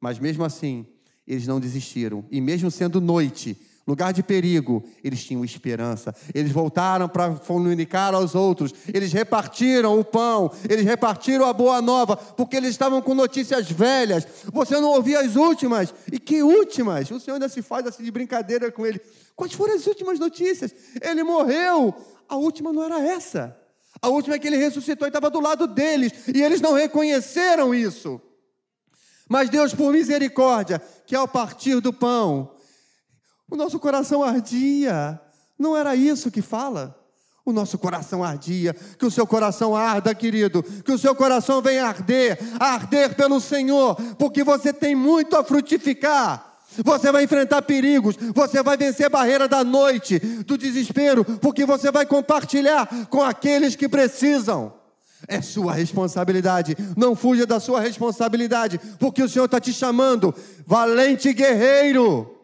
Mas 0.00 0.18
mesmo 0.18 0.44
assim, 0.44 0.86
eles 1.28 1.46
não 1.46 1.60
desistiram. 1.60 2.24
E 2.30 2.40
mesmo 2.40 2.70
sendo 2.70 3.00
noite, 3.00 3.54
lugar 3.86 4.12
de 4.12 4.22
perigo, 4.22 4.82
eles 5.04 5.22
tinham 5.22 5.44
esperança. 5.44 6.14
Eles 6.34 6.50
voltaram 6.50 7.06
para 7.06 7.34
comunicar 7.34 8.14
aos 8.14 8.34
outros. 8.34 8.72
Eles 8.92 9.12
repartiram 9.12 10.00
o 10.00 10.04
pão, 10.04 10.50
eles 10.68 10.84
repartiram 10.86 11.44
a 11.44 11.52
boa 11.52 11.82
nova, 11.82 12.16
porque 12.16 12.56
eles 12.56 12.70
estavam 12.70 13.02
com 13.02 13.14
notícias 13.14 13.70
velhas. 13.70 14.26
Você 14.52 14.80
não 14.80 14.90
ouvia 14.90 15.20
as 15.20 15.36
últimas. 15.36 15.94
E 16.10 16.18
que 16.18 16.42
últimas? 16.42 17.10
O 17.10 17.20
Senhor 17.20 17.34
ainda 17.34 17.48
se 17.48 17.60
faz 17.60 17.86
assim 17.86 18.02
de 18.02 18.10
brincadeira 18.10 18.72
com 18.72 18.86
ele. 18.86 19.00
Quais 19.36 19.52
foram 19.52 19.74
as 19.74 19.86
últimas 19.86 20.18
notícias? 20.18 20.74
Ele 21.00 21.22
morreu. 21.22 21.94
A 22.26 22.36
última 22.36 22.72
não 22.72 22.82
era 22.82 23.00
essa. 23.00 23.56
A 24.00 24.08
última 24.08 24.36
é 24.36 24.38
que 24.38 24.46
ele 24.46 24.56
ressuscitou 24.56 25.06
e 25.06 25.10
estava 25.10 25.30
do 25.30 25.40
lado 25.40 25.66
deles. 25.66 26.12
E 26.34 26.42
eles 26.42 26.60
não 26.60 26.72
reconheceram 26.72 27.74
isso. 27.74 28.20
Mas 29.28 29.50
Deus, 29.50 29.74
por 29.74 29.92
misericórdia, 29.92 30.80
que 31.06 31.14
ao 31.14 31.28
partir 31.28 31.80
do 31.80 31.92
pão, 31.92 32.50
o 33.50 33.56
nosso 33.56 33.78
coração 33.78 34.22
ardia. 34.22 35.20
Não 35.58 35.76
era 35.76 35.94
isso 35.94 36.30
que 36.30 36.42
fala? 36.42 36.96
O 37.44 37.52
nosso 37.52 37.78
coração 37.78 38.22
ardia, 38.22 38.74
que 38.98 39.06
o 39.06 39.10
seu 39.10 39.26
coração 39.26 39.74
arda, 39.74 40.14
querido, 40.14 40.62
que 40.62 40.92
o 40.92 40.98
seu 40.98 41.14
coração 41.14 41.62
venha 41.62 41.86
arder, 41.86 42.38
arder 42.60 43.14
pelo 43.16 43.40
Senhor, 43.40 43.94
porque 44.18 44.44
você 44.44 44.72
tem 44.72 44.94
muito 44.94 45.34
a 45.34 45.42
frutificar. 45.42 46.44
Você 46.84 47.10
vai 47.10 47.24
enfrentar 47.24 47.62
perigos, 47.62 48.14
você 48.34 48.62
vai 48.62 48.76
vencer 48.76 49.06
a 49.06 49.10
barreira 49.10 49.48
da 49.48 49.64
noite, 49.64 50.18
do 50.18 50.58
desespero, 50.58 51.24
porque 51.24 51.64
você 51.64 51.90
vai 51.90 52.04
compartilhar 52.04 52.86
com 53.08 53.22
aqueles 53.22 53.74
que 53.74 53.88
precisam. 53.88 54.77
É 55.26 55.40
sua 55.42 55.72
responsabilidade. 55.72 56.76
Não 56.96 57.16
fuja 57.16 57.46
da 57.46 57.58
sua 57.58 57.80
responsabilidade, 57.80 58.78
porque 58.98 59.22
o 59.22 59.28
Senhor 59.28 59.46
está 59.46 59.58
te 59.60 59.72
chamando, 59.72 60.34
valente 60.64 61.32
guerreiro. 61.32 62.34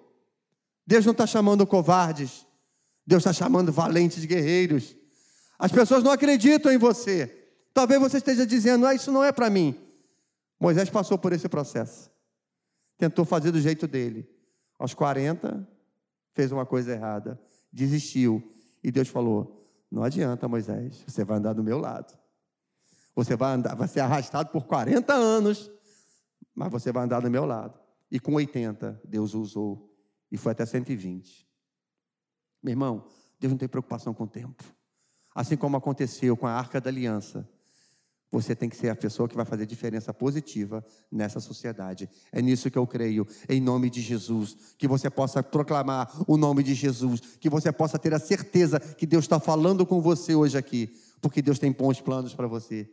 Deus 0.86 1.04
não 1.04 1.12
está 1.12 1.26
chamando 1.26 1.66
covardes, 1.66 2.46
Deus 3.06 3.20
está 3.20 3.32
chamando 3.32 3.70
valentes 3.70 4.24
guerreiros. 4.24 4.96
As 5.58 5.70
pessoas 5.70 6.02
não 6.02 6.10
acreditam 6.10 6.72
em 6.72 6.78
você. 6.78 7.44
Talvez 7.72 8.00
você 8.00 8.18
esteja 8.18 8.46
dizendo, 8.46 8.86
ah, 8.86 8.94
isso 8.94 9.10
não 9.10 9.22
é 9.22 9.32
para 9.32 9.48
mim. 9.48 9.74
Moisés 10.60 10.90
passou 10.90 11.18
por 11.18 11.32
esse 11.32 11.48
processo. 11.48 12.10
Tentou 12.96 13.24
fazer 13.24 13.50
do 13.50 13.60
jeito 13.60 13.86
dele. 13.86 14.28
Aos 14.78 14.94
40, 14.94 15.66
fez 16.32 16.52
uma 16.52 16.66
coisa 16.66 16.92
errada. 16.92 17.40
Desistiu. 17.72 18.42
E 18.82 18.90
Deus 18.90 19.08
falou: 19.08 19.68
Não 19.90 20.02
adianta, 20.02 20.46
Moisés, 20.48 21.02
você 21.06 21.24
vai 21.24 21.38
andar 21.38 21.52
do 21.52 21.64
meu 21.64 21.78
lado. 21.78 22.16
Você 23.14 23.36
vai 23.36 23.54
andar, 23.54 23.74
vai 23.74 23.88
ser 23.88 24.00
arrastado 24.00 24.50
por 24.50 24.64
40 24.66 25.12
anos, 25.12 25.70
mas 26.54 26.70
você 26.70 26.90
vai 26.90 27.04
andar 27.04 27.20
do 27.20 27.30
meu 27.30 27.44
lado. 27.44 27.78
E 28.10 28.18
com 28.18 28.34
80, 28.34 29.00
Deus 29.04 29.34
usou. 29.34 29.92
E 30.30 30.36
foi 30.36 30.52
até 30.52 30.66
120. 30.66 31.48
Meu 32.62 32.72
irmão, 32.72 33.04
Deus 33.38 33.52
não 33.52 33.58
tem 33.58 33.68
preocupação 33.68 34.14
com 34.14 34.24
o 34.24 34.28
tempo. 34.28 34.64
Assim 35.34 35.56
como 35.56 35.76
aconteceu 35.76 36.36
com 36.36 36.46
a 36.46 36.52
arca 36.52 36.80
da 36.80 36.90
aliança. 36.90 37.48
Você 38.30 38.54
tem 38.54 38.68
que 38.68 38.76
ser 38.76 38.88
a 38.88 38.96
pessoa 38.96 39.28
que 39.28 39.36
vai 39.36 39.44
fazer 39.44 39.64
diferença 39.64 40.12
positiva 40.12 40.84
nessa 41.10 41.38
sociedade. 41.38 42.08
É 42.32 42.42
nisso 42.42 42.68
que 42.68 42.78
eu 42.78 42.86
creio, 42.86 43.26
em 43.48 43.60
nome 43.60 43.88
de 43.88 44.00
Jesus. 44.00 44.74
Que 44.76 44.88
você 44.88 45.08
possa 45.08 45.40
proclamar 45.40 46.10
o 46.26 46.36
nome 46.36 46.64
de 46.64 46.74
Jesus. 46.74 47.20
Que 47.38 47.48
você 47.48 47.70
possa 47.70 47.96
ter 47.96 48.12
a 48.12 48.18
certeza 48.18 48.80
que 48.80 49.06
Deus 49.06 49.24
está 49.24 49.38
falando 49.38 49.86
com 49.86 50.00
você 50.00 50.34
hoje 50.34 50.58
aqui. 50.58 50.96
Porque 51.20 51.40
Deus 51.40 51.60
tem 51.60 51.70
bons 51.70 52.00
planos 52.00 52.34
para 52.34 52.48
você. 52.48 52.90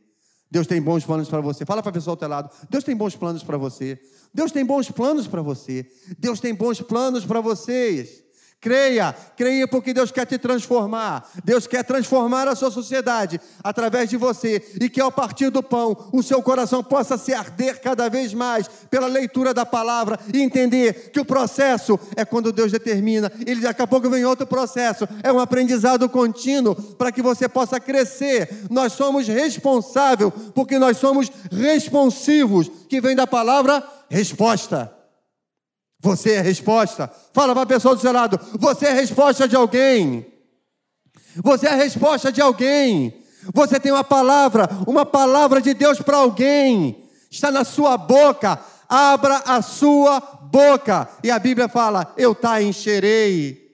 Deus 0.52 0.68
tem 0.68 0.82
bons 0.82 1.06
planos 1.06 1.30
para 1.30 1.39
você. 1.39 1.66
Fala 1.66 1.82
para 1.82 1.91
a 1.91 1.93
pessoa 1.93 2.12
ao 2.12 2.18
teu 2.18 2.28
lado. 2.28 2.52
Deus 2.70 2.84
tem 2.84 2.93
bons 2.93 3.16
planos 3.16 3.41
para 3.41 3.58
você. 3.58 3.97
Deus 4.34 4.52
tem 4.52 4.66
bons 4.66 4.91
planos 4.91 5.26
para 5.26 5.41
você. 5.41 5.89
Deus 6.20 6.41
tem 6.41 6.54
bons 6.54 6.82
planos 6.82 7.26
para 7.26 7.39
vocês. 7.39 8.22
Creia, 8.62 9.16
creia 9.36 9.68
porque 9.68 9.91
Deus 9.91 10.12
quer 10.12 10.24
te 10.28 10.38
transformar. 10.38 11.28
Deus 11.43 11.66
quer 11.66 11.84
transformar 11.84 12.47
a 12.47 12.53
sua 12.53 12.70
sociedade 12.70 13.41
através 13.64 14.07
de 14.07 14.18
você 14.18 14.64
e 14.80 14.88
que 14.88 15.01
ao 15.01 15.12
partir 15.12 15.49
do 15.49 15.64
pão 15.64 16.09
o 16.14 16.22
seu 16.22 16.43
coração 16.43 16.84
possa 16.84 17.18
se 17.18 17.34
arder 17.34 17.82
cada 17.82 18.07
vez 18.07 18.36
mais 18.36 18.68
pela 18.91 19.07
leitura 19.07 19.51
da 19.51 19.66
palavra 19.66 20.20
e 20.32 20.39
entender 20.39 21.09
que 21.09 21.20
o 21.20 21.26
processo 21.26 21.99
é 22.16 22.24
quando 22.24 22.51
Deus 22.51 22.72
determina. 22.72 23.32
Ele 23.47 23.62
daqui 23.62 23.82
a 23.82 23.88
pouco 23.88 24.12
vem 24.12 24.26
outro 24.26 24.45
processo. 24.45 25.07
É 25.24 25.34
um 25.34 25.39
aprendizado 25.39 26.07
contínuo 26.07 26.76
para 26.76 27.12
que 27.12 27.24
você 27.24 27.49
possa 27.49 27.80
crescer. 27.80 28.68
Nós 28.70 28.93
somos 28.93 29.28
responsáveis 29.28 30.32
porque 30.53 30.78
nós 30.78 30.97
somos 30.97 31.32
responsivos, 31.51 32.70
que 32.88 33.01
vem 33.01 33.16
da 33.16 33.26
palavra 33.26 33.84
resposta. 34.07 35.01
Você 36.02 36.32
é 36.32 36.39
a 36.39 36.43
resposta. 36.43 37.10
Fala 37.32 37.54
para 37.54 37.64
a 37.64 37.68
pessoa 37.68 37.95
do 37.95 38.02
seu 38.02 38.12
lado: 38.12 38.39
você 38.60 38.88
é 38.88 38.91
a 38.91 38.95
resposta 38.95 39.47
de 39.47 39.56
alguém. 39.56 40.26
Você 41.43 41.68
é 41.68 41.72
a 41.72 41.76
resposta 41.76 42.32
de 42.32 42.41
alguém. 42.41 43.14
Você 43.54 43.80
tem 43.80 43.91
uma 43.91 44.04
palavra, 44.04 44.70
uma 44.86 45.06
palavra 45.06 45.62
de 45.62 45.74
Deus 45.74 46.02
para 46.02 46.18
alguém. 46.18 47.04
Está 47.30 47.52
na 47.52 47.64
sua 47.64 47.97
boca. 47.97 48.60
Abra 48.89 49.38
a 49.45 49.62
sua 49.62 50.20
boca. 50.20 51.08
E 51.24 51.30
a 51.30 51.38
Bíblia 51.38 51.70
fala: 51.70 52.14
Eu 52.18 52.34
tá 52.34 52.62
encherei. 52.62 53.72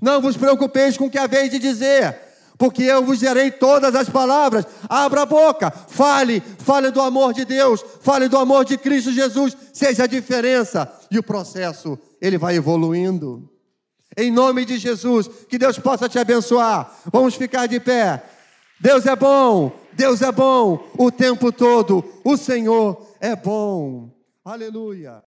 Não 0.00 0.20
vos 0.20 0.36
preocupeis 0.36 0.96
com 0.96 1.06
o 1.06 1.10
que 1.10 1.18
haveis 1.18 1.50
de 1.50 1.58
dizer 1.58 2.26
porque 2.58 2.82
eu 2.82 3.04
vos 3.04 3.20
darei 3.20 3.50
todas 3.50 3.94
as 3.94 4.08
palavras. 4.08 4.64
Abra 4.88 5.22
a 5.22 5.26
boca, 5.26 5.70
fale, 5.88 6.42
fale 6.58 6.90
do 6.90 7.00
amor 7.00 7.32
de 7.32 7.44
Deus, 7.44 7.84
fale 8.00 8.28
do 8.28 8.38
amor 8.38 8.64
de 8.64 8.78
Cristo 8.78 9.12
Jesus, 9.12 9.56
seja 9.76 10.04
a 10.04 10.06
diferença. 10.06 10.90
E 11.10 11.18
o 11.18 11.22
processo, 11.22 11.98
ele 12.20 12.38
vai 12.38 12.56
evoluindo. 12.56 13.46
Em 14.16 14.32
nome 14.32 14.64
de 14.64 14.78
Jesus, 14.78 15.28
que 15.48 15.58
Deus 15.58 15.78
possa 15.78 16.08
te 16.08 16.18
abençoar. 16.18 16.90
Vamos 17.12 17.34
ficar 17.34 17.66
de 17.66 17.78
pé. 17.78 18.24
Deus 18.80 19.04
é 19.04 19.14
bom, 19.14 19.70
Deus 19.92 20.22
é 20.22 20.32
bom 20.32 20.82
o 20.98 21.10
tempo 21.10 21.52
todo. 21.52 22.02
O 22.24 22.38
Senhor 22.38 23.06
é 23.20 23.36
bom. 23.36 24.10
Aleluia. 24.42 25.22